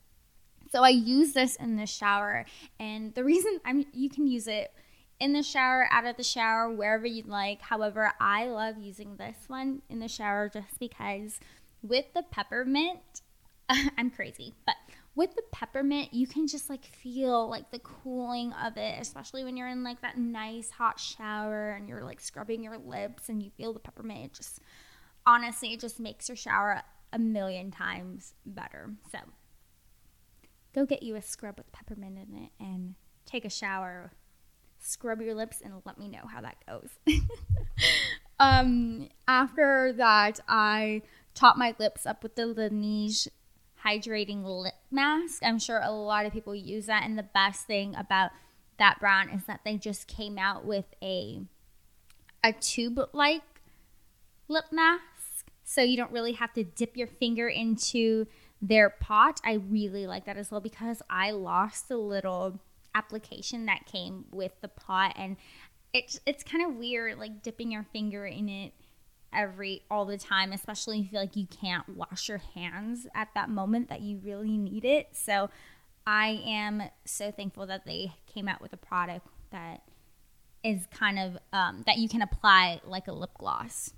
So 0.72 0.84
I 0.84 0.90
use 0.90 1.34
this 1.34 1.58
in 1.58 1.76
the 1.76 1.86
shower, 1.86 2.46
and 2.80 3.14
the 3.14 3.26
reason 3.26 3.60
I'm 3.66 3.86
you 3.92 4.10
can 4.10 4.26
use 4.26 4.48
it 4.48 4.72
in 5.20 5.34
the 5.34 5.44
shower, 5.44 5.88
out 5.92 6.06
of 6.06 6.16
the 6.16 6.24
shower, 6.24 6.72
wherever 6.72 7.06
you'd 7.06 7.28
like. 7.28 7.62
However, 7.62 8.14
I 8.20 8.46
love 8.48 8.78
using 8.80 9.18
this 9.18 9.38
one 9.48 9.82
in 9.90 10.00
the 10.00 10.08
shower 10.08 10.50
just 10.50 10.80
because 10.80 11.40
with 11.82 12.06
the 12.14 12.24
peppermint, 12.24 13.22
I'm 13.70 14.10
crazy, 14.10 14.54
but 14.66 14.76
with 15.16 15.36
the 15.36 15.44
peppermint, 15.52 16.14
you 16.14 16.26
can 16.26 16.48
just 16.48 16.70
like 16.70 16.86
feel 16.86 17.50
like 17.50 17.72
the 17.72 17.80
cooling 17.80 18.54
of 18.54 18.78
it, 18.78 18.98
especially 19.02 19.44
when 19.44 19.58
you're 19.58 19.68
in 19.68 19.84
like 19.84 20.02
that 20.02 20.18
nice 20.18 20.72
hot 20.72 21.00
shower 21.00 21.72
and 21.72 21.90
you're 21.90 22.04
like 22.04 22.22
scrubbing 22.22 22.64
your 22.64 22.78
lips 22.78 23.28
and 23.28 23.44
you 23.44 23.52
feel 23.58 23.74
the 23.74 23.80
peppermint. 23.80 24.26
It 24.26 24.34
just 24.34 24.60
honestly, 25.26 25.74
it 25.74 25.80
just 25.80 26.00
makes 26.00 26.30
your 26.30 26.38
shower 26.38 26.82
a 27.12 27.20
million 27.20 27.72
times 27.72 28.34
better. 28.46 28.92
So 29.12 29.20
go 30.74 30.86
get 30.86 31.04
you 31.04 31.16
a 31.16 31.22
scrub 31.22 31.58
with 31.58 31.72
peppermint 31.72 32.18
in 32.18 32.44
it 32.44 32.52
and 32.60 32.96
take 33.26 33.44
a 33.44 33.50
shower, 33.50 34.14
scrub 34.80 35.22
your 35.22 35.36
lips, 35.36 35.62
and 35.62 35.74
let 35.86 35.98
me 35.98 36.08
know 36.08 36.26
how 36.26 36.42
that 36.42 36.56
goes. 36.68 36.90
um, 38.40 39.10
after 39.28 39.94
that, 39.98 40.40
I 40.48 41.02
top 41.34 41.58
my 41.58 41.76
lips 41.80 42.06
up 42.06 42.24
with 42.24 42.36
the 42.36 42.44
Laneige 42.44 43.28
hydrating 43.86 44.44
lip 44.44 44.74
mask. 44.92 45.42
I'm 45.44 45.60
sure 45.60 45.80
a 45.84 45.92
lot 45.92 46.26
of 46.26 46.34
people 46.34 46.56
use 46.56 46.86
that, 46.86 47.04
and 47.04 47.18
the 47.18 47.24
best 47.24 47.66
thing 47.66 47.96
about 47.96 48.32
that 48.78 49.00
brand 49.00 49.30
is 49.34 49.46
that 49.46 49.62
they 49.64 49.78
just 49.78 50.08
came 50.08 50.38
out 50.38 50.66
with 50.66 50.86
a 51.02 51.42
a 52.44 52.54
tube 52.54 53.00
like 53.14 53.44
lip 54.48 54.66
mask, 54.72 55.48
so 55.64 55.82
you 55.82 55.96
don't 55.96 56.12
really 56.12 56.34
have 56.34 56.54
to 56.54 56.64
dip 56.64 56.98
your 56.98 57.08
finger 57.08 57.48
into 57.48 58.26
their 58.62 58.90
pot, 58.90 59.42
I 59.44 59.54
really 59.54 60.06
like 60.06 60.26
that 60.26 60.38
as 60.38 60.52
well 60.52 60.62
because 60.62 61.02
I 61.10 61.32
lost 61.32 61.90
the 61.90 61.98
little 61.98 62.60
application 62.94 63.66
that 63.66 63.86
came 63.86 64.26
with 64.32 64.52
the 64.62 64.68
pot 64.68 65.14
and 65.16 65.38
it's 65.94 66.20
it's 66.26 66.44
kind 66.44 66.64
of 66.66 66.76
weird 66.76 67.18
like 67.18 67.42
dipping 67.42 67.72
your 67.72 67.86
finger 67.92 68.26
in 68.26 68.50
it 68.50 68.74
every 69.34 69.84
all 69.90 70.06
the 70.06 70.18
time 70.18 70.52
especially 70.52 71.00
if 71.00 71.06
you 71.06 71.10
feel 71.12 71.22
like 71.22 71.36
you 71.36 71.48
can't 71.48 71.88
wash 71.90 72.30
your 72.30 72.42
hands 72.56 73.08
at 73.16 73.30
that 73.36 73.50
moment 73.50 73.90
that 73.90 74.02
you 74.02 74.20
really 74.24 74.58
need 74.58 74.86
it 74.86 75.08
so 75.14 75.50
i 76.06 76.42
am 76.46 76.84
so 77.06 77.32
thankful 77.32 77.66
that 77.66 77.86
they 77.86 78.12
came 78.34 78.48
out 78.48 78.62
with 78.62 78.74
a 78.74 78.78
product 78.78 79.26
that 79.52 79.82
is 80.64 80.86
kind 80.92 81.18
of 81.18 81.38
um, 81.54 81.84
that 81.88 81.98
you 81.98 82.08
can 82.08 82.22
apply 82.22 82.80
like 82.86 83.08
a 83.08 83.12
lip 83.12 83.32
gloss 83.38 83.94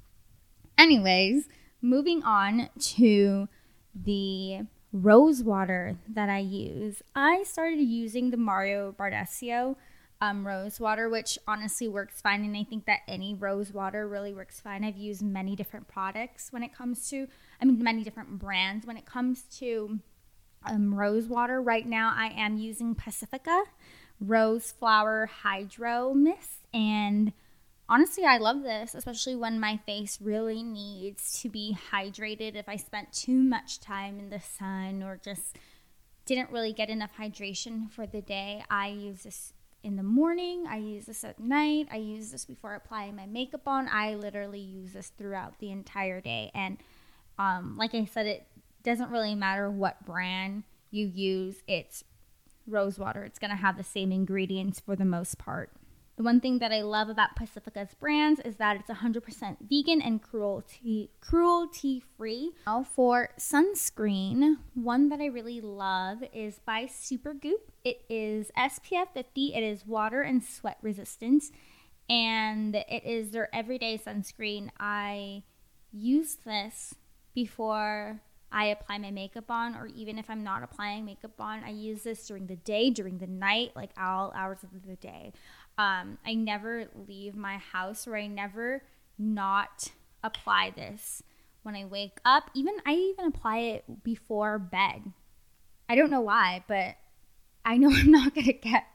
anyways 0.78 1.48
moving 1.82 2.24
on 2.24 2.70
to 2.80 3.48
the 3.94 4.62
rose 4.94 5.44
water 5.44 5.98
that 6.08 6.30
I 6.30 6.40
use. 6.40 7.02
I 7.16 7.44
started 7.44 7.80
using 7.80 8.30
the 8.30 8.38
Mario 8.38 8.94
Badescu 8.98 9.76
um, 10.24 10.48
rose 10.48 10.80
water, 10.80 11.10
which 11.10 11.38
honestly 11.48 11.90
works 11.90 12.22
fine. 12.22 12.46
And 12.46 12.56
I 12.56 12.64
think 12.64 12.86
that 12.86 13.00
any 13.10 13.34
rose 13.34 13.74
water 13.74 14.08
really 14.08 14.34
works 14.34 14.60
fine. 14.62 14.86
I've 14.86 14.96
used 14.96 15.22
many 15.22 15.54
different 15.54 15.90
products 15.90 16.48
when 16.52 16.64
it 16.64 16.74
comes 16.74 17.10
to, 17.10 17.28
I 17.62 17.66
mean, 17.66 17.84
many 17.84 18.04
different 18.04 18.40
brands. 18.40 18.88
When 18.88 18.96
it 18.96 19.06
comes 19.06 19.44
to 19.60 20.00
um, 20.66 20.96
rose 20.96 21.28
water, 21.28 21.62
right 21.62 21.86
now 21.86 22.14
I 22.16 22.28
am 22.28 22.58
using 22.58 22.96
Pacifica 22.96 23.64
Rose 24.22 24.72
Flower 24.72 25.26
Hydro 25.26 26.14
Mist. 26.14 26.68
And 26.74 27.34
honestly, 27.90 28.24
I 28.24 28.38
love 28.38 28.64
this, 28.64 28.96
especially 28.96 29.36
when 29.36 29.60
my 29.60 29.76
face 29.86 30.20
really 30.22 30.64
needs 30.64 31.42
to 31.42 31.50
be 31.50 31.78
hydrated. 31.92 32.56
If 32.56 32.70
I 32.70 32.78
spent 32.78 33.12
too 33.12 33.44
much 33.44 33.82
time 33.82 34.20
in 34.20 34.30
the 34.30 34.40
sun 34.40 35.04
or 35.04 35.20
just 35.22 35.58
didn't 36.26 36.50
really 36.50 36.72
get 36.72 36.90
enough 36.90 37.12
hydration 37.20 37.92
for 37.92 38.08
the 38.08 38.22
day, 38.22 38.64
I 38.70 38.88
use 38.88 39.24
this 39.24 39.52
in 39.84 39.98
the 39.98 40.04
morning, 40.04 40.66
I 40.68 40.78
use 40.78 41.06
this 41.06 41.24
at 41.24 41.40
night, 41.40 41.90
I 41.92 41.98
use 41.98 42.32
this 42.32 42.46
before 42.46 42.74
applying 42.74 43.16
my 43.16 43.26
makeup 43.26 43.68
on. 43.68 43.90
I 43.90 44.16
literally 44.16 44.60
use 44.60 44.94
this 44.94 45.12
throughout 45.18 45.60
the 45.60 45.72
entire 45.72 46.22
day. 46.22 46.52
And 46.56 46.78
um, 47.38 47.76
like 47.78 47.94
I 47.94 48.06
said, 48.06 48.26
it 48.26 48.48
doesn't 48.84 49.12
really 49.12 49.36
matter 49.36 49.70
what 49.70 50.06
brand 50.06 50.64
you 50.90 51.08
use, 51.08 51.64
it's 51.68 52.04
rose 52.66 52.98
water. 52.98 53.24
It's 53.24 53.40
going 53.40 53.52
to 53.52 53.58
have 53.58 53.78
the 53.78 53.84
same 53.84 54.12
ingredients 54.12 54.80
for 54.80 54.96
the 54.96 55.06
most 55.06 55.38
part. 55.38 55.72
The 56.16 56.24
one 56.24 56.40
thing 56.40 56.60
that 56.60 56.72
I 56.72 56.84
love 56.84 57.10
about 57.10 57.36
Pacifica's 57.36 57.96
brands 58.00 58.40
is 58.46 58.58
that 58.58 58.78
it's 58.78 58.90
100% 58.90 59.58
vegan 59.68 60.00
and 60.00 60.22
cruelty 60.22 61.10
cruelty 61.20 62.04
free. 62.16 62.52
Now 62.68 62.84
for 62.84 63.30
sunscreen, 63.40 64.58
one 64.76 65.10
that 65.10 65.20
I 65.20 65.26
really 65.26 65.60
love 65.60 66.20
is 66.32 66.60
by 66.64 66.86
Supergoop. 66.86 67.72
It 67.84 68.06
is 68.10 68.52
SPF 68.56 69.08
50. 69.16 69.56
It 69.56 69.64
is 69.64 69.88
water 69.88 70.22
and 70.22 70.44
sweat 70.44 70.78
resistant, 70.84 71.46
and 72.08 72.76
it 72.76 73.04
is 73.04 73.32
their 73.32 73.54
everyday 73.54 73.98
sunscreen. 73.98 74.70
I 74.80 75.42
use 75.92 76.38
this 76.46 76.94
before 77.34 78.22
I 78.52 78.66
apply 78.66 79.00
my 79.00 79.10
makeup 79.10 79.50
on, 79.50 79.76
or 79.76 79.88
even 79.88 80.20
if 80.20 80.30
I'm 80.30 80.44
not 80.44 80.62
applying 80.62 81.06
makeup 81.06 81.42
on, 81.42 81.64
I 81.64 81.72
use 81.72 82.04
this 82.04 82.28
during 82.28 82.46
the 82.46 82.56
day, 82.56 82.92
during 82.92 83.18
the 83.18 83.26
night, 83.26 83.72
like 83.76 83.90
all 84.00 84.32
hours 84.36 84.60
of 84.62 84.70
the 84.88 84.96
day. 84.96 85.34
Um, 85.78 86.18
I 86.26 86.36
never 86.36 86.88
leave 87.08 87.36
my 87.36 87.58
house 87.58 88.08
or 88.08 88.16
I 88.16 88.28
never 88.28 88.84
not 89.18 89.92
apply 90.24 90.72
this 90.76 91.24
when 91.64 91.76
I 91.76 91.86
wake 91.86 92.20
up. 92.24 92.50
Even 92.54 92.76
I 92.86 92.94
even 92.94 93.26
apply 93.26 93.58
it 93.60 94.04
before 94.04 94.60
bed. 94.60 95.12
I 95.90 95.96
don't 95.96 96.12
know 96.12 96.22
why, 96.22 96.64
but 96.68 96.96
I 97.66 97.78
know 97.78 97.92
I'm 97.94 98.12
not 98.12 98.36
gonna 98.36 98.54
get 98.54 98.86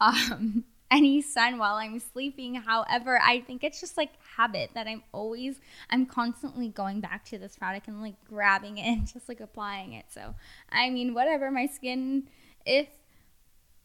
um, 0.00 0.64
any 0.90 1.20
sun 1.20 1.58
while 1.58 1.74
I'm 1.74 1.98
sleeping. 1.98 2.54
However, 2.54 3.20
I 3.20 3.40
think 3.40 3.64
it's 3.64 3.80
just 3.80 3.96
like 3.96 4.10
habit 4.36 4.70
that 4.74 4.86
I'm 4.86 5.02
always 5.12 5.60
I'm 5.90 6.06
constantly 6.06 6.68
going 6.68 7.00
back 7.00 7.24
to 7.26 7.38
this 7.38 7.56
product 7.56 7.88
and 7.88 8.00
like 8.00 8.14
grabbing 8.28 8.78
it 8.78 8.86
and 8.86 9.12
just 9.12 9.28
like 9.28 9.40
applying 9.40 9.94
it. 9.94 10.06
So 10.10 10.34
I 10.70 10.90
mean, 10.90 11.14
whatever 11.14 11.50
my 11.50 11.66
skin, 11.66 12.28
if 12.64 12.88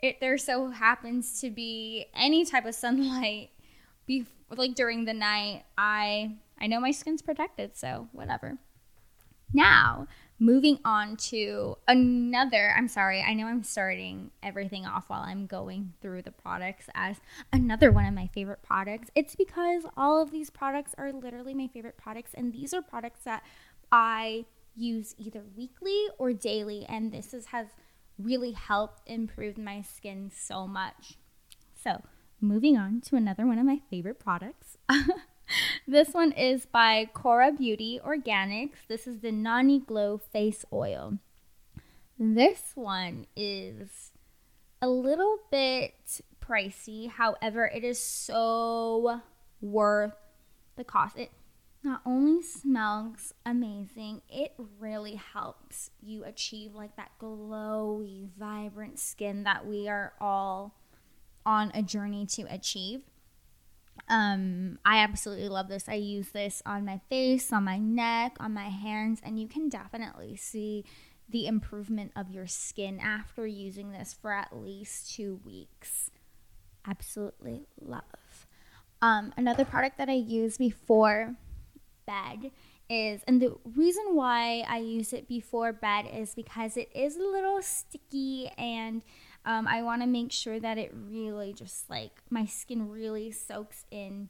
it 0.04 0.20
there 0.20 0.38
so 0.38 0.70
happens 0.70 1.40
to 1.40 1.50
be 1.50 2.06
any 2.14 2.46
type 2.46 2.66
of 2.66 2.76
sunlight 2.76 3.50
be 4.06 4.26
like 4.56 4.76
during 4.76 5.06
the 5.06 5.14
night 5.14 5.64
i 5.78 6.36
i 6.60 6.68
know 6.68 6.80
my 6.80 6.92
skin's 6.92 7.22
protected 7.24 7.76
so 7.76 8.08
whatever. 8.12 8.58
Now 9.56 10.08
moving 10.40 10.80
on 10.84 11.16
to 11.16 11.78
another 11.88 12.74
i'm 12.76 12.88
sorry 12.88 13.22
i 13.22 13.34
know 13.34 13.46
i'm 13.46 13.64
starting 13.64 14.32
everything 14.42 14.86
off 14.86 15.08
while 15.08 15.22
i'm 15.22 15.46
going 15.46 15.94
through 16.02 16.24
the 16.24 16.32
products 16.32 16.90
as 16.96 17.18
another 17.54 17.92
one 17.92 18.06
of 18.06 18.14
my 18.14 18.28
favorite 18.28 18.62
products. 18.62 19.10
It's 19.16 19.36
because 19.36 19.84
all 19.96 20.22
of 20.22 20.32
these 20.32 20.50
products 20.50 20.94
are 20.98 21.14
literally 21.14 21.54
my 21.54 21.68
favorite 21.68 21.98
products 21.98 22.34
and 22.34 22.52
these 22.52 22.74
are 22.74 22.82
products 22.82 23.24
that 23.24 23.44
i 23.92 24.46
use 24.76 25.16
either 25.18 25.44
weekly 25.56 26.08
or 26.18 26.34
daily 26.34 26.84
and 26.90 27.12
this 27.12 27.34
is 27.34 27.46
has 27.48 27.68
really 28.18 28.52
helped 28.52 29.08
improve 29.08 29.58
my 29.58 29.82
skin 29.82 30.32
so 30.34 30.68
much. 30.68 31.18
So, 31.82 32.02
moving 32.40 32.78
on 32.78 33.02
to 33.02 33.16
another 33.16 33.46
one 33.46 33.60
of 33.60 33.66
my 33.66 33.80
favorite 33.90 34.20
products. 34.20 34.78
this 35.88 36.10
one 36.14 36.32
is 36.32 36.66
by 36.66 37.10
Kora 37.14 37.52
Beauty 37.52 38.00
Organics. 38.06 38.88
This 38.88 39.08
is 39.08 39.20
the 39.20 39.32
Noni 39.32 39.80
Glow 39.80 40.18
Face 40.18 40.66
Oil. 40.72 41.18
This 42.20 42.72
one 42.76 43.26
is 43.36 44.12
a 44.82 44.88
little 44.88 45.38
bit 45.50 46.22
pricey. 46.40 47.10
However, 47.10 47.66
it 47.66 47.84
is 47.84 48.00
so 48.00 49.22
worth 49.62 50.14
the 50.76 50.84
cost. 50.84 51.18
It 51.18 51.32
not 51.84 52.02
only 52.06 52.42
smells 52.42 53.34
amazing, 53.46 54.22
it 54.30 54.54
really 54.80 55.16
helps 55.16 55.90
you 56.02 56.24
achieve 56.24 56.74
like 56.74 56.96
that 56.96 57.12
glowy, 57.20 58.30
vibrant 58.38 58.98
skin 59.00 59.44
that 59.44 59.66
we 59.66 59.90
are 59.90 60.14
all 60.22 60.76
on 61.46 61.72
a 61.74 61.82
journey 61.82 62.26
to 62.26 62.44
achieve. 62.44 63.02
Um, 64.08 64.80
I 64.86 65.00
absolutely 65.00 65.50
love 65.50 65.68
this. 65.68 65.90
I 65.90 65.96
use 65.96 66.30
this 66.30 66.62
on 66.66 66.86
my 66.86 67.02
face, 67.10 67.52
on 67.52 67.66
my 67.66 67.78
neck, 67.78 68.38
on 68.40 68.54
my 68.54 68.70
hands, 68.70 69.20
and 69.24 69.40
you 69.40 69.48
can 69.48 69.70
definitely 69.70 70.36
see 70.36 70.86
the 71.30 71.48
improvement 71.48 72.12
of 72.16 72.30
your 72.30 72.48
skin 72.48 73.00
after 73.00 73.46
using 73.46 73.92
this 73.92 74.14
for 74.14 74.34
at 74.34 74.56
least 74.56 75.14
two 75.16 75.40
weeks. 75.46 76.12
Absolutely 76.88 77.66
love. 77.80 78.48
Um, 79.02 79.34
another 79.36 79.66
product 79.66 79.98
that 79.98 80.10
I 80.10 80.14
use 80.14 80.58
before 80.58 81.36
bed 82.06 82.52
is, 82.90 83.22
and 83.28 83.42
the 83.42 83.56
reason 83.76 84.04
why 84.16 84.66
I 84.68 84.78
use 84.78 85.14
it 85.14 85.28
before 85.28 85.74
bed 85.74 86.06
is 86.12 86.36
because 86.36 86.78
it 86.78 86.90
is 86.94 87.16
a 87.16 87.24
little 87.24 87.62
sticky 87.62 88.52
and 88.58 89.02
um, 89.46 89.68
I 89.68 89.82
want 89.82 90.02
to 90.02 90.08
make 90.08 90.32
sure 90.32 90.60
that 90.60 90.78
it 90.78 90.94
really 90.94 91.54
just 91.54 91.90
like 91.90 92.22
my 92.30 92.46
skin 92.46 92.90
really 92.90 93.32
soaks 93.32 93.86
in 93.92 94.30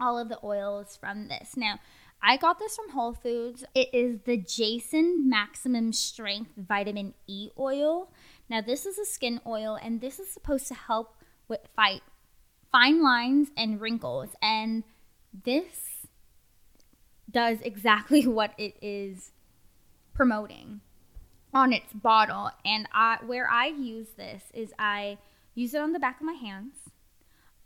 all 0.00 0.18
of 0.18 0.28
the 0.28 0.38
oils 0.42 0.96
from 0.96 1.28
this. 1.28 1.56
Now, 1.56 1.80
I 2.22 2.36
got 2.36 2.58
this 2.58 2.74
from 2.74 2.90
Whole 2.90 3.12
Foods. 3.12 3.64
It 3.74 3.90
is 3.92 4.20
the 4.24 4.36
Jason 4.36 5.28
Maximum 5.28 5.92
Strength 5.92 6.52
Vitamin 6.56 7.14
E 7.26 7.50
oil. 7.58 8.10
Now, 8.48 8.60
this 8.60 8.86
is 8.86 8.98
a 8.98 9.04
skin 9.04 9.40
oil 9.46 9.78
and 9.80 10.00
this 10.00 10.18
is 10.18 10.28
supposed 10.28 10.66
to 10.68 10.74
help 10.74 11.14
with 11.46 11.60
fight 11.76 12.02
fine 12.72 13.02
lines 13.02 13.48
and 13.56 13.80
wrinkles. 13.80 14.30
And 14.42 14.84
this 15.44 15.87
does 17.30 17.58
exactly 17.62 18.26
what 18.26 18.52
it 18.58 18.76
is 18.82 19.32
promoting 20.14 20.80
on 21.52 21.72
its 21.72 21.92
bottle. 21.92 22.50
And 22.64 22.88
I 22.92 23.18
where 23.24 23.48
I 23.48 23.66
use 23.66 24.08
this 24.16 24.44
is 24.52 24.72
I 24.78 25.18
use 25.54 25.74
it 25.74 25.80
on 25.80 25.92
the 25.92 25.98
back 25.98 26.20
of 26.20 26.26
my 26.26 26.34
hands. 26.34 26.74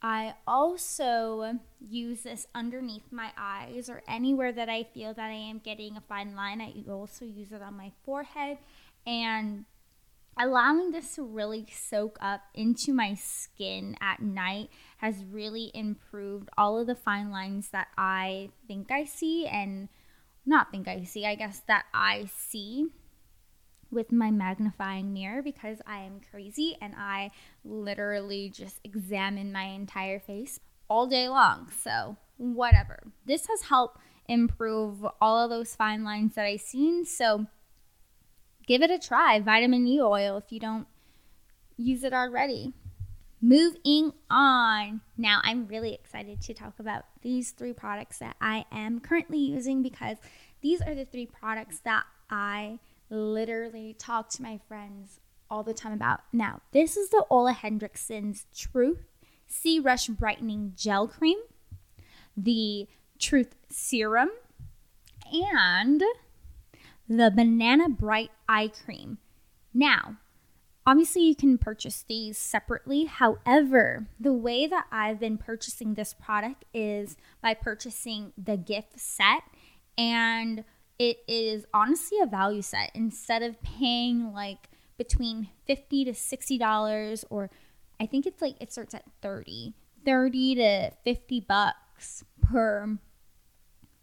I 0.05 0.35
also 0.49 1.61
use 1.81 2.23
this 2.23 2.49
underneath 2.57 3.13
my 3.13 3.31
eyes 3.39 3.89
or 3.89 4.03
anywhere 4.09 4.51
that 4.51 4.69
I 4.69 4.83
feel 4.83 5.15
that 5.15 5.31
I 5.31 5.35
am 5.35 5.61
getting 5.61 5.97
a 5.97 6.01
fine 6.01 6.35
line. 6.35 6.61
I 6.61 6.75
also 6.91 7.25
use 7.25 7.53
it 7.53 7.63
on 7.63 7.77
my 7.77 7.93
forehead 8.05 8.59
and 9.07 9.65
allowing 10.39 10.91
this 10.91 11.15
to 11.15 11.23
really 11.23 11.67
soak 11.71 12.19
up 12.21 12.43
into 12.55 12.93
my 12.93 13.15
skin 13.15 13.97
at 14.01 14.21
night 14.21 14.71
has 14.99 15.25
really 15.31 15.71
improved 15.75 16.49
all 16.57 16.79
of 16.79 16.87
the 16.87 16.95
fine 16.95 17.31
lines 17.31 17.69
that 17.71 17.89
I 17.99 18.51
think 18.67 18.91
I 18.91 19.05
see 19.05 19.47
and 19.47 19.89
not 20.47 20.71
think 20.71 20.89
I 20.89 21.05
see, 21.05 21.27
I 21.27 21.35
guess 21.35 21.63
that 21.69 21.85
I 21.95 22.29
see 22.37 22.87
with 23.91 24.11
my 24.11 24.31
magnifying 24.31 25.13
mirror 25.13 25.43
because 25.43 25.79
I 25.87 26.01
am 26.01 26.21
crazy 26.31 26.77
and 26.81 26.95
I 26.97 27.31
literally 27.65 28.49
just 28.49 28.81
examine 28.83 29.53
my 29.53 29.65
entire 29.65 30.19
face 30.19 30.59
all 30.89 31.07
day 31.07 31.29
long. 31.29 31.71
So, 31.83 32.17
whatever. 32.39 33.13
This 33.27 33.47
has 33.47 33.63
helped 33.63 33.99
improve 34.27 35.07
all 35.21 35.39
of 35.39 35.51
those 35.51 35.77
fine 35.77 36.05
lines 36.05 36.35
that 36.35 36.47
I've 36.47 36.63
seen. 36.63 37.05
So, 37.05 37.47
give 38.67 38.83
it 38.83 38.91
a 38.91 38.99
try. 38.99 39.41
Vitamin 39.41 39.87
E 39.87 40.01
oil 40.01 40.37
if 40.37 40.53
you 40.53 40.61
don't 40.61 40.87
use 41.77 42.05
it 42.05 42.13
already. 42.13 42.73
Moving 43.41 44.13
on. 44.31 45.01
Now, 45.17 45.41
I'm 45.43 45.67
really 45.67 45.95
excited 45.95 46.41
to 46.43 46.55
talk 46.55 46.79
about 46.79 47.05
these 47.23 47.51
three 47.51 47.73
products 47.73 48.19
that 48.19 48.37
I 48.41 48.67
am 48.71 49.01
currently 49.01 49.39
using 49.39 49.83
because 49.83 50.19
these 50.61 50.81
are 50.81 50.95
the 50.95 51.05
three 51.05 51.27
products 51.27 51.81
that 51.81 52.05
I 52.31 52.79
literally 53.11 53.95
talk 53.99 54.29
to 54.31 54.43
my 54.43 54.61
friends 54.69 55.19
all 55.51 55.63
the 55.65 55.75
time 55.75 55.93
about. 55.93 56.21
Now, 56.33 56.61
this 56.71 56.97
is 56.97 57.11
the 57.11 57.27
Ole 57.29 57.53
Henriksen's 57.53 58.47
Truth 58.57 59.09
C-Rush 59.49 60.07
Brightening 60.07 60.73
Gel 60.77 61.09
Cream, 61.09 61.39
the 62.37 62.89
Truth 63.19 63.55
Serum, 63.69 64.31
and 65.31 66.03
the 67.17 67.31
Banana 67.31 67.89
Bright 67.89 68.31
Eye 68.49 68.69
Cream. 68.85 69.19
Now, 69.75 70.17
obviously, 70.87 71.23
you 71.23 71.35
can 71.35 71.59
purchase 71.59 72.05
these 72.09 72.39
separately. 72.39 73.05
However, 73.05 74.07
the 74.19 74.33
way 74.33 74.67
that 74.67 74.87
I've 74.91 75.21
been 75.21 75.39
purchasing 75.39 75.95
this 75.95 76.15
product 76.15 76.65
is 76.73 77.17
by 77.43 77.55
purchasing 77.55 78.33
the 78.43 78.57
gift 78.57 78.99
set, 78.99 79.43
and 79.99 80.65
it 80.99 81.19
is 81.29 81.67
honestly 81.75 82.19
a 82.23 82.27
value 82.27 82.63
set. 82.63 82.91
Instead 82.95 83.43
of 83.43 83.63
paying 83.63 84.33
like 84.33 84.69
between 84.97 85.49
50 85.67 86.05
to 86.07 86.13
$60 86.13 87.25
or 87.29 87.51
I 88.01 88.07
think 88.07 88.27
it's 88.27 88.41
like 88.41 88.57
it 88.61 88.73
starts 88.73 88.95
at 88.95 89.05
30, 89.21 89.75
30 90.05 90.55
to 90.57 90.91
50 91.05 91.41
bucks 91.41 92.25
per 92.41 92.99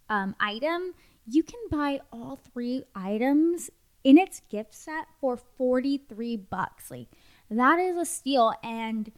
um, 0.09 0.35
item 0.39 0.93
you 1.29 1.43
can 1.43 1.59
buy 1.69 2.01
all 2.11 2.39
three 2.53 2.83
items 2.95 3.69
in 4.03 4.17
its 4.17 4.41
gift 4.49 4.73
set 4.73 5.07
for 5.19 5.37
43 5.37 6.37
bucks. 6.37 6.89
Like 6.89 7.07
that 7.49 7.79
is 7.79 7.97
a 7.97 8.05
steal 8.05 8.53
and 8.63 9.11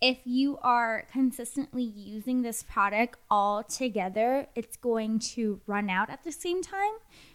if 0.00 0.18
you 0.24 0.58
are 0.58 1.06
consistently 1.10 1.82
using 1.82 2.42
this 2.42 2.62
product 2.62 3.18
all 3.30 3.64
together, 3.64 4.46
it's 4.54 4.76
going 4.76 5.18
to 5.18 5.60
run 5.66 5.90
out 5.90 6.08
at 6.08 6.22
the 6.22 6.30
same 6.30 6.62
time. 6.62 6.92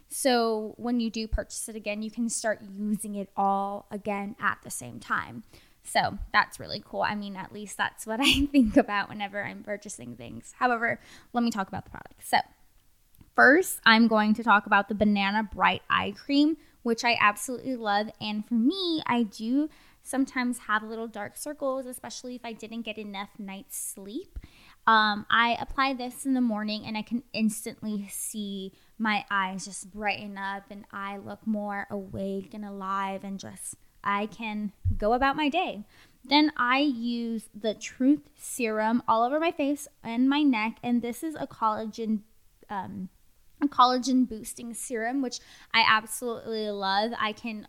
So 0.07 0.73
when 0.77 0.99
you 0.99 1.09
do 1.09 1.27
purchase 1.27 1.67
it 1.67 1.75
again, 1.75 2.01
you 2.01 2.11
can 2.11 2.29
start 2.29 2.61
using 2.61 3.15
it 3.15 3.29
all 3.35 3.87
again 3.91 4.35
at 4.39 4.59
the 4.63 4.69
same 4.69 4.99
time. 4.99 5.43
So 5.83 6.17
that's 6.31 6.59
really 6.59 6.81
cool. 6.85 7.01
I 7.01 7.15
mean, 7.15 7.35
at 7.35 7.51
least 7.51 7.75
that's 7.75 8.07
what 8.07 8.19
I 8.23 8.45
think 8.45 8.77
about 8.77 9.09
whenever 9.09 9.43
I'm 9.43 9.63
purchasing 9.63 10.15
things. 10.15 10.53
However, 10.57 10.99
let 11.33 11.43
me 11.43 11.51
talk 11.51 11.67
about 11.67 11.83
the 11.83 11.91
product. 11.91 12.25
So, 12.25 12.37
First, 13.35 13.79
I'm 13.83 14.07
going 14.07 14.35
to 14.35 14.43
talk 14.43 14.67
about 14.67 14.89
the 14.89 14.95
Banana 14.95 15.49
Bright 15.51 15.81
Eye 15.89 16.13
Cream, 16.15 16.57
which 16.83 17.03
I 17.03 17.17
absolutely 17.19 17.75
love. 17.75 18.11
And 18.21 18.45
for 18.45 18.53
me, 18.53 19.01
I 19.07 19.23
do 19.23 19.69
sometimes 20.03 20.59
have 20.59 20.83
little 20.83 21.07
dark 21.07 21.35
circles, 21.35 21.87
especially 21.87 22.35
if 22.35 22.45
I 22.45 22.53
didn't 22.53 22.83
get 22.83 22.99
enough 22.99 23.29
night's 23.39 23.77
sleep. 23.77 24.37
Um, 24.85 25.25
I 25.31 25.57
apply 25.59 25.93
this 25.93 26.25
in 26.25 26.35
the 26.35 26.41
morning 26.41 26.83
and 26.85 26.95
I 26.95 27.01
can 27.01 27.23
instantly 27.33 28.07
see 28.11 28.73
my 28.99 29.25
eyes 29.31 29.65
just 29.65 29.91
brighten 29.91 30.37
up 30.37 30.65
and 30.69 30.85
I 30.91 31.17
look 31.17 31.47
more 31.47 31.87
awake 31.89 32.53
and 32.53 32.65
alive 32.65 33.23
and 33.23 33.39
just 33.39 33.75
I 34.03 34.27
can 34.27 34.73
go 34.97 35.13
about 35.13 35.37
my 35.37 35.49
day. 35.49 35.85
Then 36.25 36.51
I 36.55 36.79
use 36.79 37.49
the 37.55 37.73
Truth 37.73 38.29
Serum 38.35 39.01
all 39.07 39.23
over 39.23 39.39
my 39.39 39.51
face 39.51 39.87
and 40.03 40.29
my 40.29 40.43
neck, 40.43 40.77
and 40.83 41.01
this 41.01 41.23
is 41.23 41.35
a 41.35 41.47
collagen 41.47 42.19
um, 42.69 43.09
collagen 43.69 44.27
boosting 44.27 44.73
serum, 44.73 45.21
which 45.21 45.39
I 45.73 45.83
absolutely 45.87 46.69
love. 46.69 47.11
I 47.19 47.33
can 47.33 47.67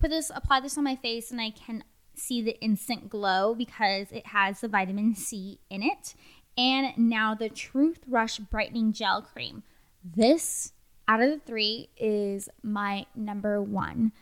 put 0.00 0.10
this, 0.10 0.30
apply 0.34 0.60
this 0.60 0.78
on 0.78 0.84
my 0.84 0.96
face, 0.96 1.30
and 1.30 1.40
I 1.40 1.50
can 1.50 1.84
see 2.14 2.42
the 2.42 2.60
instant 2.60 3.08
glow 3.08 3.54
because 3.54 4.10
it 4.10 4.26
has 4.26 4.60
the 4.60 4.68
vitamin 4.68 5.14
C 5.14 5.60
in 5.70 5.82
it. 5.82 6.14
And 6.56 6.96
now 6.98 7.34
the 7.34 7.48
Truth 7.48 8.00
Rush 8.08 8.38
Brightening 8.38 8.92
Gel 8.92 9.22
Cream. 9.22 9.62
This 10.02 10.72
out 11.06 11.20
of 11.20 11.30
the 11.30 11.38
three 11.38 11.88
is 11.96 12.48
my 12.62 13.06
number 13.14 13.62
one. 13.62 14.12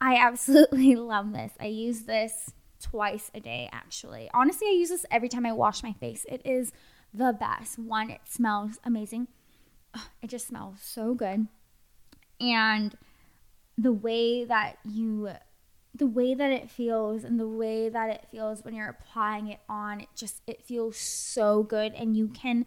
I 0.00 0.16
absolutely 0.16 0.96
love 0.96 1.32
this. 1.32 1.52
I 1.60 1.66
use 1.66 2.02
this 2.02 2.52
twice 2.80 3.30
a 3.34 3.40
day, 3.40 3.68
actually. 3.72 4.28
Honestly, 4.34 4.66
I 4.68 4.72
use 4.72 4.88
this 4.88 5.06
every 5.10 5.28
time 5.28 5.46
I 5.46 5.52
wash 5.52 5.82
my 5.82 5.92
face. 5.92 6.26
It 6.28 6.42
is 6.44 6.72
the 7.14 7.32
best. 7.38 7.78
One, 7.78 8.10
it 8.10 8.22
smells 8.28 8.78
amazing 8.84 9.28
it 10.22 10.28
just 10.28 10.48
smells 10.48 10.78
so 10.80 11.14
good. 11.14 11.46
And 12.40 12.96
the 13.78 13.92
way 13.92 14.44
that 14.44 14.78
you 14.84 15.30
the 15.94 16.06
way 16.06 16.34
that 16.34 16.50
it 16.50 16.70
feels 16.70 17.22
and 17.22 17.38
the 17.38 17.48
way 17.48 17.88
that 17.88 18.08
it 18.08 18.26
feels 18.30 18.64
when 18.64 18.74
you're 18.74 18.88
applying 18.88 19.48
it 19.48 19.60
on 19.68 20.00
it 20.00 20.08
just 20.16 20.40
it 20.46 20.62
feels 20.62 20.96
so 20.96 21.62
good 21.62 21.92
and 21.92 22.16
you 22.16 22.28
can 22.28 22.64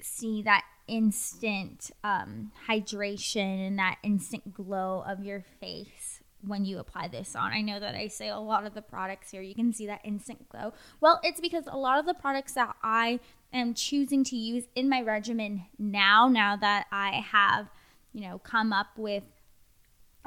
see 0.00 0.42
that 0.42 0.62
instant 0.86 1.90
um, 2.02 2.52
hydration 2.68 3.66
and 3.66 3.78
that 3.78 3.96
instant 4.02 4.52
glow 4.52 5.02
of 5.06 5.24
your 5.24 5.42
face 5.60 6.20
when 6.46 6.66
you 6.66 6.78
apply 6.78 7.08
this 7.08 7.34
on. 7.34 7.52
I 7.52 7.62
know 7.62 7.80
that 7.80 7.94
I 7.94 8.08
say 8.08 8.28
a 8.28 8.38
lot 8.38 8.66
of 8.66 8.74
the 8.74 8.82
products 8.82 9.30
here, 9.30 9.40
you 9.40 9.54
can 9.54 9.72
see 9.72 9.86
that 9.86 10.00
instant 10.04 10.48
glow. 10.48 10.74
Well, 11.00 11.20
it's 11.22 11.40
because 11.40 11.64
a 11.66 11.78
lot 11.78 11.98
of 11.98 12.04
the 12.06 12.14
products 12.14 12.52
that 12.52 12.76
I 12.82 13.20
am 13.58 13.74
choosing 13.74 14.24
to 14.24 14.36
use 14.36 14.64
in 14.74 14.88
my 14.88 15.00
regimen 15.00 15.66
now, 15.78 16.28
now 16.28 16.56
that 16.56 16.86
I 16.90 17.24
have, 17.30 17.68
you 18.12 18.22
know, 18.22 18.38
come 18.38 18.72
up 18.72 18.88
with 18.96 19.24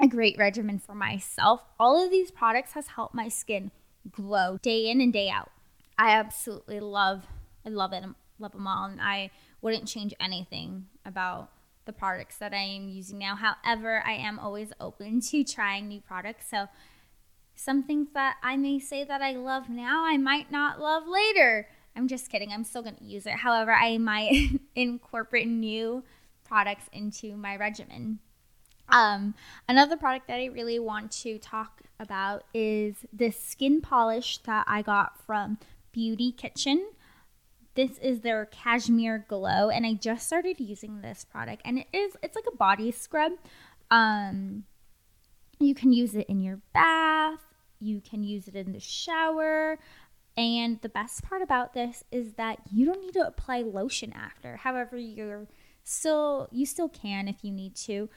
a 0.00 0.06
great 0.06 0.38
regimen 0.38 0.78
for 0.78 0.94
myself. 0.94 1.62
All 1.78 2.02
of 2.02 2.10
these 2.10 2.30
products 2.30 2.72
has 2.72 2.88
helped 2.88 3.14
my 3.14 3.28
skin 3.28 3.70
glow 4.10 4.58
day 4.62 4.88
in 4.90 5.00
and 5.00 5.12
day 5.12 5.28
out. 5.28 5.50
I 5.98 6.10
absolutely 6.10 6.80
love 6.80 7.26
I 7.66 7.70
love 7.70 7.92
it. 7.92 8.04
Love 8.38 8.52
them 8.52 8.66
all 8.66 8.84
and 8.84 9.00
I 9.00 9.30
wouldn't 9.60 9.88
change 9.88 10.14
anything 10.20 10.86
about 11.04 11.50
the 11.84 11.92
products 11.92 12.36
that 12.38 12.52
I 12.52 12.62
am 12.62 12.88
using 12.88 13.18
now. 13.18 13.34
However, 13.34 14.02
I 14.06 14.12
am 14.12 14.38
always 14.38 14.72
open 14.78 15.20
to 15.22 15.42
trying 15.42 15.88
new 15.88 16.00
products. 16.00 16.46
So 16.50 16.68
some 17.54 17.82
things 17.82 18.08
that 18.14 18.36
I 18.42 18.56
may 18.56 18.78
say 18.78 19.04
that 19.04 19.20
I 19.20 19.32
love 19.32 19.68
now, 19.68 20.04
I 20.04 20.16
might 20.16 20.52
not 20.52 20.80
love 20.80 21.08
later. 21.08 21.66
I'm 21.96 22.08
just 22.08 22.30
kidding. 22.30 22.52
I'm 22.52 22.64
still 22.64 22.82
going 22.82 22.96
to 22.96 23.04
use 23.04 23.26
it. 23.26 23.34
However, 23.34 23.72
I 23.72 23.98
might 23.98 24.60
incorporate 24.74 25.48
new 25.48 26.04
products 26.44 26.88
into 26.92 27.36
my 27.36 27.56
regimen. 27.56 28.20
Um, 28.88 29.34
another 29.68 29.96
product 29.96 30.28
that 30.28 30.38
I 30.40 30.46
really 30.46 30.78
want 30.78 31.12
to 31.22 31.38
talk 31.38 31.82
about 32.00 32.44
is 32.54 32.94
this 33.12 33.38
skin 33.38 33.80
polish 33.80 34.38
that 34.38 34.64
I 34.66 34.82
got 34.82 35.20
from 35.24 35.58
Beauty 35.92 36.32
Kitchen. 36.32 36.90
This 37.74 37.98
is 37.98 38.20
their 38.20 38.46
Cashmere 38.46 39.24
Glow, 39.28 39.68
and 39.68 39.86
I 39.86 39.94
just 39.94 40.26
started 40.26 40.58
using 40.58 41.00
this 41.00 41.24
product, 41.24 41.62
and 41.64 41.78
it 41.78 41.86
is 41.92 42.16
it's 42.22 42.34
like 42.34 42.46
a 42.52 42.56
body 42.56 42.90
scrub. 42.90 43.32
Um, 43.90 44.64
you 45.60 45.74
can 45.74 45.92
use 45.92 46.14
it 46.14 46.26
in 46.28 46.40
your 46.40 46.60
bath. 46.72 47.40
You 47.80 48.00
can 48.00 48.24
use 48.24 48.48
it 48.48 48.56
in 48.56 48.72
the 48.72 48.80
shower. 48.80 49.78
And 50.38 50.80
the 50.82 50.88
best 50.88 51.24
part 51.24 51.42
about 51.42 51.74
this 51.74 52.04
is 52.12 52.34
that 52.34 52.60
you 52.72 52.86
don't 52.86 53.00
need 53.00 53.14
to 53.14 53.26
apply 53.26 53.62
lotion 53.62 54.12
after. 54.12 54.58
However, 54.58 54.96
you're 54.96 55.48
still 55.82 56.48
you 56.52 56.64
still 56.64 56.88
can 56.88 57.26
if 57.26 57.42
you 57.42 57.50
need 57.50 57.74
to, 57.74 58.08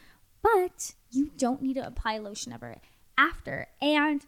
but 0.43 0.93
you 1.09 1.31
don't 1.35 1.63
need 1.63 1.73
to 1.73 1.87
apply 1.87 2.19
lotion 2.19 2.53
ever 2.53 2.77
after. 3.17 3.65
And 3.81 4.23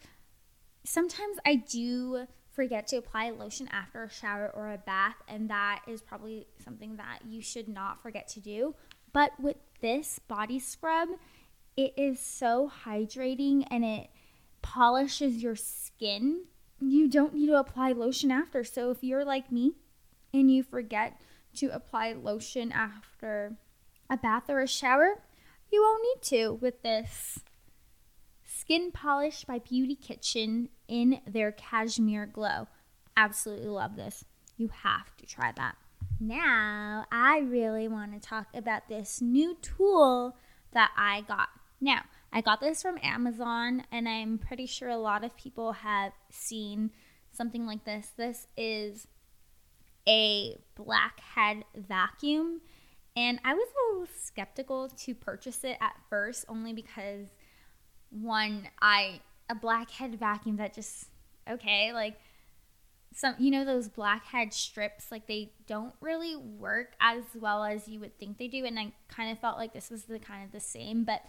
sometimes 0.83 1.37
I 1.45 1.55
do 1.55 2.25
forget 2.51 2.87
to 2.87 2.97
apply 2.97 3.29
lotion 3.29 3.69
after 3.71 4.01
a 4.03 4.09
shower 4.09 4.51
or 4.55 4.73
a 4.73 4.79
bath, 4.79 5.17
and 5.27 5.47
that 5.51 5.81
is 5.87 6.01
probably 6.01 6.47
something 6.63 6.95
that 6.95 7.19
you 7.27 7.43
should 7.43 7.67
not 7.67 8.01
forget 8.01 8.27
to 8.29 8.39
do. 8.39 8.73
But 9.11 9.39
with 9.39 9.57
this 9.81 10.17
body 10.17 10.57
scrub, 10.57 11.09
it 11.77 11.93
is 11.95 12.19
so 12.19 12.71
hydrating 12.85 13.67
and 13.69 13.85
it 13.85 14.09
polishes 14.63 15.43
your 15.43 15.55
skin 15.55 16.45
you 16.91 17.07
don't 17.07 17.33
need 17.33 17.47
to 17.47 17.59
apply 17.59 17.91
lotion 17.91 18.31
after. 18.31 18.63
So 18.63 18.91
if 18.91 19.03
you're 19.03 19.25
like 19.25 19.51
me 19.51 19.73
and 20.33 20.51
you 20.51 20.63
forget 20.63 21.21
to 21.55 21.67
apply 21.67 22.13
lotion 22.13 22.71
after 22.71 23.57
a 24.09 24.17
bath 24.17 24.49
or 24.49 24.59
a 24.59 24.67
shower, 24.67 25.21
you 25.71 25.81
won't 25.81 26.03
need 26.03 26.21
to 26.37 26.53
with 26.53 26.81
this 26.81 27.39
Skin 28.43 28.91
Polish 28.91 29.43
by 29.45 29.59
Beauty 29.59 29.95
Kitchen 29.95 30.69
in 30.87 31.19
their 31.27 31.51
Cashmere 31.51 32.25
Glow. 32.25 32.67
Absolutely 33.17 33.67
love 33.67 33.95
this. 33.95 34.25
You 34.57 34.69
have 34.83 35.15
to 35.17 35.25
try 35.25 35.51
that. 35.57 35.75
Now, 36.19 37.05
I 37.11 37.39
really 37.39 37.87
want 37.87 38.13
to 38.13 38.25
talk 38.25 38.47
about 38.53 38.87
this 38.87 39.21
new 39.21 39.57
tool 39.61 40.37
that 40.71 40.91
I 40.95 41.21
got. 41.21 41.49
Now, 41.81 42.03
I 42.35 42.41
got 42.41 42.59
this 42.59 42.81
from 42.81 42.97
Amazon, 43.03 43.83
and 43.91 44.09
I'm 44.09 44.39
pretty 44.39 44.65
sure 44.65 44.89
a 44.89 44.97
lot 44.97 45.23
of 45.23 45.37
people 45.37 45.71
have 45.71 46.13
seen 46.31 46.89
something 47.31 47.67
like 47.67 47.85
this. 47.85 48.11
This 48.17 48.47
is 48.57 49.07
a 50.09 50.57
blackhead 50.73 51.63
vacuum, 51.75 52.61
and 53.15 53.39
I 53.45 53.53
was 53.53 53.67
a 53.67 53.93
little 53.93 54.07
skeptical 54.19 54.89
to 54.89 55.13
purchase 55.13 55.63
it 55.63 55.77
at 55.79 55.93
first, 56.09 56.45
only 56.49 56.73
because 56.73 57.27
one 58.09 58.67
I 58.81 59.21
a 59.47 59.53
blackhead 59.53 60.19
vacuum 60.19 60.57
that 60.57 60.73
just 60.73 61.05
okay, 61.47 61.93
like 61.93 62.15
some 63.15 63.35
you 63.37 63.51
know 63.51 63.63
those 63.63 63.87
blackhead 63.87 64.53
strips 64.53 65.11
like 65.11 65.27
they 65.27 65.51
don't 65.67 65.93
really 66.01 66.35
work 66.35 66.93
as 66.99 67.23
well 67.35 67.63
as 67.63 67.87
you 67.87 67.99
would 67.99 68.17
think 68.17 68.37
they 68.37 68.47
do 68.47 68.65
and 68.65 68.79
I 68.79 68.91
kind 69.07 69.31
of 69.31 69.39
felt 69.39 69.57
like 69.57 69.73
this 69.73 69.89
was 69.89 70.05
the 70.05 70.19
kind 70.19 70.43
of 70.43 70.51
the 70.51 70.59
same 70.59 71.03
but 71.03 71.21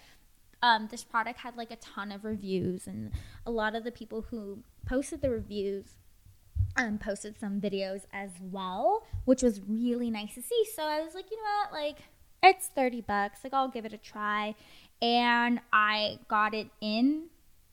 um, 0.65 0.89
this 0.91 1.05
product 1.05 1.41
had 1.41 1.59
like 1.59 1.71
a 1.71 1.77
ton 1.77 2.11
of 2.11 2.25
reviews 2.25 2.87
and 2.87 3.13
a 3.45 3.51
lot 3.51 3.75
of 3.75 3.85
the 3.85 3.91
people 3.91 4.23
who 4.31 4.61
posted 4.87 5.21
the 5.21 5.29
reviews 5.29 5.97
um, 6.77 6.97
posted 6.97 7.39
some 7.39 7.61
videos 7.61 8.07
as 8.15 8.31
well 8.41 9.07
which 9.27 9.43
was 9.43 9.61
really 9.69 10.11
nice 10.11 10.35
to 10.35 10.43
see. 10.43 10.65
So 10.75 10.83
I 10.83 11.03
was 11.03 11.15
like 11.15 11.31
you 11.31 11.37
know 11.37 11.43
what? 11.43 11.73
Like 11.73 11.99
it's 12.43 12.69
30 12.69 13.03
bucks. 13.03 13.41
Like 13.45 13.53
I'll 13.53 13.69
give 13.69 13.85
it 13.85 13.93
a 13.93 13.99
try. 13.99 14.55
And 15.03 15.61
I 15.71 16.19
got 16.29 16.55
it 16.55 16.69
in. 16.81 17.25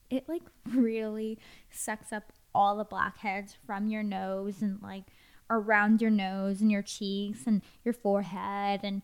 It 0.10 0.28
like 0.28 0.44
really 0.68 1.40
sucks 1.70 2.12
up 2.12 2.34
all 2.54 2.76
the 2.76 2.84
blackheads 2.84 3.56
from 3.66 3.88
your 3.88 4.04
nose 4.04 4.62
and 4.62 4.82
like 4.84 5.06
around 5.50 6.02
your 6.02 6.12
nose 6.12 6.60
and 6.60 6.70
your 6.70 6.82
cheeks 6.82 7.48
and 7.48 7.62
your 7.86 7.94
forehead 7.94 8.82
and 8.84 9.02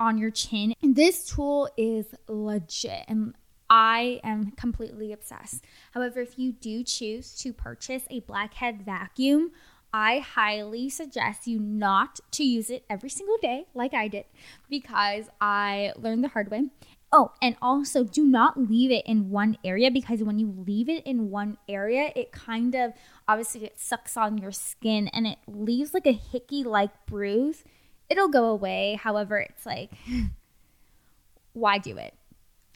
on 0.00 0.18
your 0.18 0.30
chin. 0.30 0.74
And 0.82 0.96
this 0.96 1.28
tool 1.28 1.68
is 1.76 2.06
legit 2.28 3.04
and 3.08 3.34
I 3.70 4.20
am 4.24 4.52
completely 4.52 5.12
obsessed. 5.12 5.64
However, 5.92 6.20
if 6.20 6.38
you 6.38 6.52
do 6.52 6.82
choose 6.82 7.34
to 7.36 7.52
purchase 7.52 8.04
a 8.10 8.20
blackhead 8.20 8.82
vacuum, 8.82 9.52
I 9.92 10.18
highly 10.18 10.88
suggest 10.90 11.46
you 11.46 11.58
not 11.58 12.20
to 12.32 12.44
use 12.44 12.70
it 12.70 12.84
every 12.90 13.08
single 13.08 13.38
day 13.40 13.66
like 13.74 13.94
I 13.94 14.08
did 14.08 14.26
because 14.68 15.26
I 15.40 15.92
learned 15.96 16.24
the 16.24 16.28
hard 16.28 16.50
way 16.50 16.64
Oh, 17.10 17.32
and 17.40 17.56
also 17.62 18.04
do 18.04 18.26
not 18.26 18.60
leave 18.60 18.90
it 18.90 19.06
in 19.06 19.30
one 19.30 19.56
area 19.64 19.90
because 19.90 20.22
when 20.22 20.38
you 20.38 20.54
leave 20.66 20.90
it 20.90 21.06
in 21.06 21.30
one 21.30 21.56
area, 21.66 22.12
it 22.14 22.32
kind 22.32 22.74
of 22.74 22.92
obviously 23.26 23.64
it 23.64 23.80
sucks 23.80 24.14
on 24.14 24.36
your 24.36 24.52
skin 24.52 25.08
and 25.08 25.26
it 25.26 25.38
leaves 25.46 25.94
like 25.94 26.06
a 26.06 26.12
hickey 26.12 26.62
like 26.64 26.90
bruise. 27.06 27.64
It'll 28.10 28.28
go 28.28 28.46
away. 28.46 28.98
However, 29.00 29.38
it's 29.38 29.66
like 29.66 29.90
why 31.52 31.78
do 31.78 31.96
it? 31.96 32.14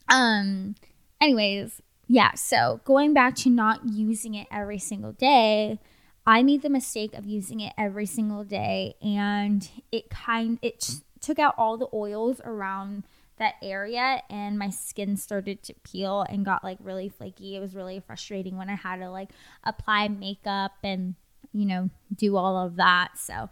Um 0.09 0.75
anyways, 1.21 1.81
yeah, 2.09 2.35
so 2.35 2.81
going 2.85 3.15
back 3.15 3.35
to 3.37 3.51
not 3.51 3.81
using 3.85 4.35
it 4.35 4.47
every 4.51 4.79
single 4.79 5.13
day, 5.13 5.79
I 6.27 6.43
made 6.43 6.63
the 6.63 6.71
mistake 6.71 7.15
of 7.15 7.27
using 7.27 7.61
it 7.61 7.73
every 7.79 8.07
single 8.07 8.45
day 8.45 8.95
and 9.03 9.69
it 9.91 10.11
kind 10.11 10.59
it 10.63 10.97
took 11.21 11.39
out 11.39 11.55
all 11.57 11.77
the 11.77 11.89
oils 11.95 12.41
around 12.45 13.05
that 13.39 13.55
area 13.63 14.23
and 14.31 14.59
my 14.59 14.71
skin 14.71 15.17
started 15.17 15.63
to 15.65 15.75
peel 15.83 16.25
and 16.29 16.45
got 16.45 16.63
like 16.63 16.79
really 16.81 17.09
flaky. 17.09 17.57
It 17.57 17.61
was 17.61 17.75
really 17.75 18.01
frustrating 18.01 18.57
when 18.57 18.69
I 18.69 18.77
had 18.77 18.97
to 18.97 19.11
like 19.11 19.31
apply 19.65 20.09
makeup 20.09 20.73
and, 20.83 21.15
you 21.53 21.67
know, 21.67 21.91
do 22.15 22.37
all 22.37 22.57
of 22.57 22.77
that. 22.77 23.19
So, 23.19 23.49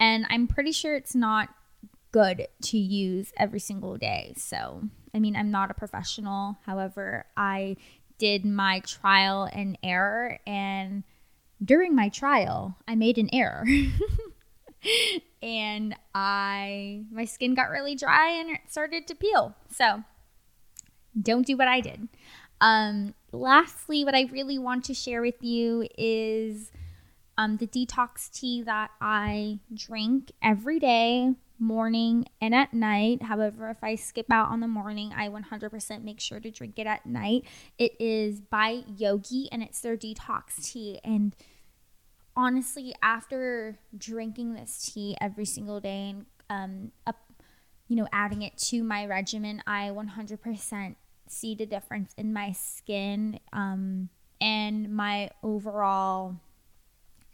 and 0.00 0.26
I'm 0.30 0.48
pretty 0.48 0.72
sure 0.72 0.96
it's 0.96 1.14
not 1.14 1.50
good 2.10 2.48
to 2.62 2.78
use 2.78 3.32
every 3.36 3.60
single 3.60 3.96
day. 3.96 4.34
So, 4.36 4.82
I 5.14 5.20
mean, 5.20 5.36
I'm 5.36 5.50
not 5.50 5.70
a 5.70 5.74
professional. 5.74 6.58
However, 6.66 7.26
I 7.36 7.76
did 8.18 8.44
my 8.44 8.80
trial 8.80 9.48
and 9.52 9.78
error 9.82 10.38
and 10.46 11.04
during 11.62 11.94
my 11.94 12.08
trial, 12.08 12.76
I 12.88 12.94
made 12.94 13.18
an 13.18 13.28
error. 13.32 13.64
and 15.42 15.94
I 16.14 17.04
my 17.10 17.26
skin 17.26 17.54
got 17.54 17.70
really 17.70 17.94
dry 17.94 18.30
and 18.30 18.50
it 18.50 18.60
started 18.68 19.06
to 19.08 19.14
peel. 19.14 19.54
So 19.70 20.02
don't 21.20 21.46
do 21.46 21.56
what 21.56 21.68
I 21.68 21.80
did. 21.80 22.08
Um, 22.62 23.14
lastly, 23.32 24.04
what 24.04 24.14
I 24.14 24.28
really 24.32 24.58
want 24.58 24.84
to 24.84 24.94
share 24.94 25.20
with 25.22 25.42
you 25.42 25.86
is 25.98 26.70
um, 27.40 27.56
the 27.56 27.66
detox 27.66 28.30
tea 28.30 28.62
that 28.62 28.90
I 29.00 29.60
drink 29.72 30.30
every 30.42 30.78
day, 30.78 31.32
morning 31.58 32.26
and 32.38 32.54
at 32.54 32.74
night. 32.74 33.22
However, 33.22 33.70
if 33.70 33.82
I 33.82 33.94
skip 33.94 34.26
out 34.30 34.50
on 34.50 34.60
the 34.60 34.68
morning, 34.68 35.14
I 35.16 35.28
100% 35.28 36.04
make 36.04 36.20
sure 36.20 36.38
to 36.38 36.50
drink 36.50 36.78
it 36.78 36.86
at 36.86 37.06
night. 37.06 37.44
It 37.78 37.92
is 37.98 38.42
by 38.42 38.82
Yogi 38.94 39.48
and 39.50 39.62
it's 39.62 39.80
their 39.80 39.96
detox 39.96 40.70
tea. 40.70 41.00
And 41.02 41.34
honestly, 42.36 42.94
after 43.02 43.78
drinking 43.96 44.52
this 44.52 44.92
tea 44.92 45.16
every 45.18 45.46
single 45.46 45.80
day 45.80 46.10
and 46.10 46.26
um, 46.50 46.92
up, 47.06 47.16
you 47.88 47.96
know, 47.96 48.08
adding 48.12 48.42
it 48.42 48.58
to 48.68 48.82
my 48.82 49.06
regimen, 49.06 49.62
I 49.66 49.88
100% 49.88 50.94
see 51.26 51.54
the 51.54 51.64
difference 51.64 52.12
in 52.18 52.34
my 52.34 52.52
skin 52.52 53.40
um, 53.54 54.10
and 54.42 54.94
my 54.94 55.30
overall 55.42 56.36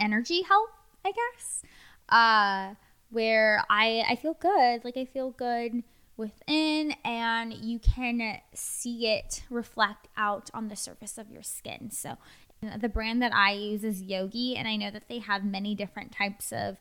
energy 0.00 0.42
health, 0.42 0.70
I 1.04 1.12
guess. 1.12 1.62
Uh, 2.09 2.74
where 3.11 3.64
I 3.70 4.04
I 4.09 4.16
feel 4.16 4.35
good, 4.35 4.85
like 4.85 4.96
I 4.96 5.04
feel 5.04 5.30
good 5.30 5.82
within, 6.16 6.94
and 7.04 7.52
you 7.52 7.78
can 7.78 8.38
see 8.54 9.06
it 9.06 9.42
reflect 9.50 10.09
out 10.16 10.50
on 10.54 10.68
the 10.68 10.76
surface 10.76 11.18
of 11.18 11.30
your 11.30 11.42
skin. 11.42 11.90
So 11.90 12.16
the 12.78 12.88
brand 12.88 13.22
that 13.22 13.35
I 13.35 13.52
use 13.52 13.85
is 13.85 14.02
Yogi, 14.02 14.56
and 14.56 14.66
I 14.66 14.76
know 14.76 14.90
that 14.90 15.09
they 15.09 15.18
have 15.18 15.44
many 15.44 15.74
different 15.74 16.12
types 16.12 16.52
of 16.52 16.78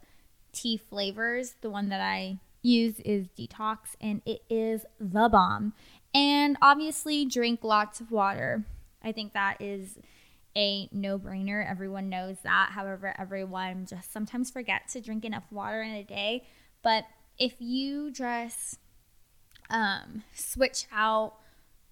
tea 0.51 0.77
flavors. 0.77 1.55
The 1.61 1.69
one 1.69 1.89
that 1.89 2.01
I 2.01 2.39
use 2.61 2.99
is 3.01 3.27
Detox, 3.37 3.95
and 3.99 4.21
it 4.25 4.41
is 4.49 4.85
the 4.99 5.29
bomb. 5.29 5.73
And 6.13 6.57
obviously, 6.61 7.25
drink 7.25 7.63
lots 7.63 7.99
of 7.99 8.11
water. 8.11 8.63
I 9.03 9.11
think 9.11 9.33
that 9.33 9.57
is 9.59 9.99
a 10.57 10.89
no 10.91 11.19
brainer. 11.19 11.69
Everyone 11.69 12.09
knows 12.09 12.37
that. 12.43 12.69
However, 12.71 13.13
everyone 13.17 13.85
just 13.85 14.11
sometimes 14.11 14.51
forgets 14.51 14.93
to 14.93 15.01
drink 15.01 15.25
enough 15.25 15.45
water 15.51 15.81
in 15.81 15.91
a 15.91 16.03
day. 16.03 16.47
But 16.83 17.05
if 17.37 17.55
you 17.59 18.11
just 18.11 18.79
um, 19.69 20.23
switch 20.33 20.85
out 20.91 21.33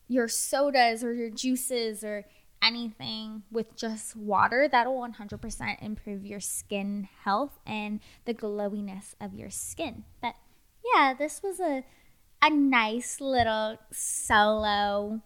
your 0.07 0.27
sodas 0.27 1.03
or 1.03 1.13
your 1.13 1.29
juices 1.29 2.03
or 2.03 2.25
anything 2.61 3.43
with 3.51 3.75
just 3.75 4.15
water, 4.15 4.67
that'll 4.71 4.95
100% 4.95 5.81
improve 5.81 6.25
your 6.25 6.39
skin 6.39 7.09
health 7.23 7.59
and 7.65 7.99
the 8.25 8.33
glowiness 8.33 9.15
of 9.19 9.33
your 9.33 9.49
skin. 9.49 10.05
But 10.21 10.35
yeah, 10.95 11.13
this 11.13 11.41
was 11.43 11.59
a 11.59 11.83
a 12.41 12.49
nice 12.49 13.21
little 13.21 13.77
solo 13.91 15.21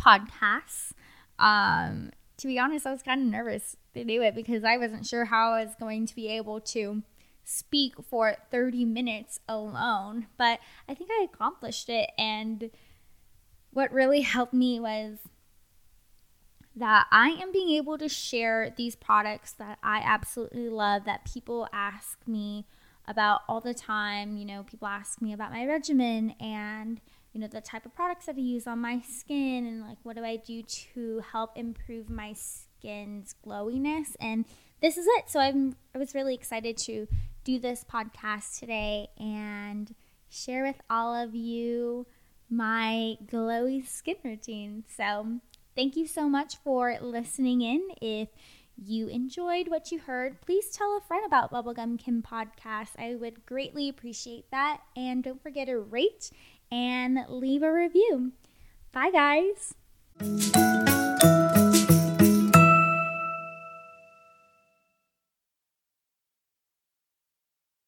podcast. 0.00 0.92
Um, 1.38 2.10
to 2.38 2.46
be 2.46 2.58
honest, 2.58 2.86
I 2.86 2.92
was 2.92 3.02
kind 3.02 3.22
of 3.22 3.28
nervous 3.28 3.76
to 3.94 4.04
do 4.04 4.22
it 4.22 4.34
because 4.34 4.64
I 4.64 4.76
wasn't 4.76 5.06
sure 5.06 5.26
how 5.26 5.52
I 5.52 5.64
was 5.64 5.74
going 5.78 6.06
to 6.06 6.14
be 6.14 6.28
able 6.28 6.60
to 6.60 7.02
speak 7.44 7.94
for 8.02 8.36
30 8.50 8.84
minutes 8.84 9.40
alone, 9.48 10.26
but 10.36 10.58
I 10.88 10.94
think 10.94 11.10
I 11.12 11.24
accomplished 11.24 11.88
it. 11.88 12.10
And 12.18 12.70
what 13.72 13.92
really 13.92 14.22
helped 14.22 14.52
me 14.52 14.80
was 14.80 15.18
that 16.74 17.06
I 17.10 17.28
am 17.40 17.52
being 17.52 17.70
able 17.70 17.96
to 17.98 18.08
share 18.08 18.74
these 18.76 18.96
products 18.96 19.52
that 19.52 19.78
I 19.82 20.02
absolutely 20.04 20.68
love 20.68 21.04
that 21.06 21.30
people 21.32 21.68
ask 21.72 22.18
me 22.26 22.66
about 23.08 23.40
all 23.48 23.60
the 23.60 23.72
time. 23.72 24.36
You 24.36 24.44
know, 24.44 24.62
people 24.62 24.88
ask 24.88 25.22
me 25.22 25.32
about 25.32 25.52
my 25.52 25.64
regimen 25.64 26.34
and, 26.40 27.00
you 27.36 27.42
know, 27.42 27.48
the 27.48 27.60
type 27.60 27.84
of 27.84 27.94
products 27.94 28.24
that 28.24 28.36
I 28.36 28.40
use 28.40 28.66
on 28.66 28.78
my 28.78 29.02
skin 29.02 29.66
and 29.66 29.82
like 29.82 29.98
what 30.04 30.16
do 30.16 30.24
I 30.24 30.36
do 30.36 30.62
to 30.62 31.22
help 31.32 31.50
improve 31.54 32.08
my 32.08 32.32
skin's 32.32 33.34
glowiness. 33.44 34.16
And 34.18 34.46
this 34.80 34.96
is 34.96 35.06
it. 35.06 35.28
So 35.28 35.38
I'm 35.38 35.76
I 35.94 35.98
was 35.98 36.14
really 36.14 36.34
excited 36.34 36.78
to 36.78 37.06
do 37.44 37.58
this 37.58 37.84
podcast 37.84 38.58
today 38.58 39.08
and 39.18 39.94
share 40.30 40.64
with 40.64 40.80
all 40.88 41.14
of 41.14 41.34
you 41.34 42.06
my 42.48 43.18
glowy 43.26 43.86
skin 43.86 44.16
routine. 44.24 44.84
So 44.96 45.40
Thank 45.76 45.94
you 45.94 46.06
so 46.06 46.26
much 46.26 46.56
for 46.64 46.96
listening 47.02 47.60
in. 47.60 47.82
If 48.00 48.30
you 48.78 49.08
enjoyed 49.08 49.68
what 49.68 49.92
you 49.92 49.98
heard, 49.98 50.40
please 50.40 50.70
tell 50.70 50.96
a 50.96 51.02
friend 51.06 51.22
about 51.26 51.52
Bubblegum 51.52 51.98
Kim 51.98 52.22
podcast. 52.22 52.92
I 52.98 53.14
would 53.14 53.44
greatly 53.44 53.90
appreciate 53.90 54.50
that. 54.50 54.80
And 54.96 55.22
don't 55.22 55.42
forget 55.42 55.66
to 55.66 55.78
rate 55.78 56.30
and 56.70 57.18
leave 57.28 57.62
a 57.62 57.72
review. 57.72 58.32
Bye, 58.92 59.10
guys. 59.10 59.74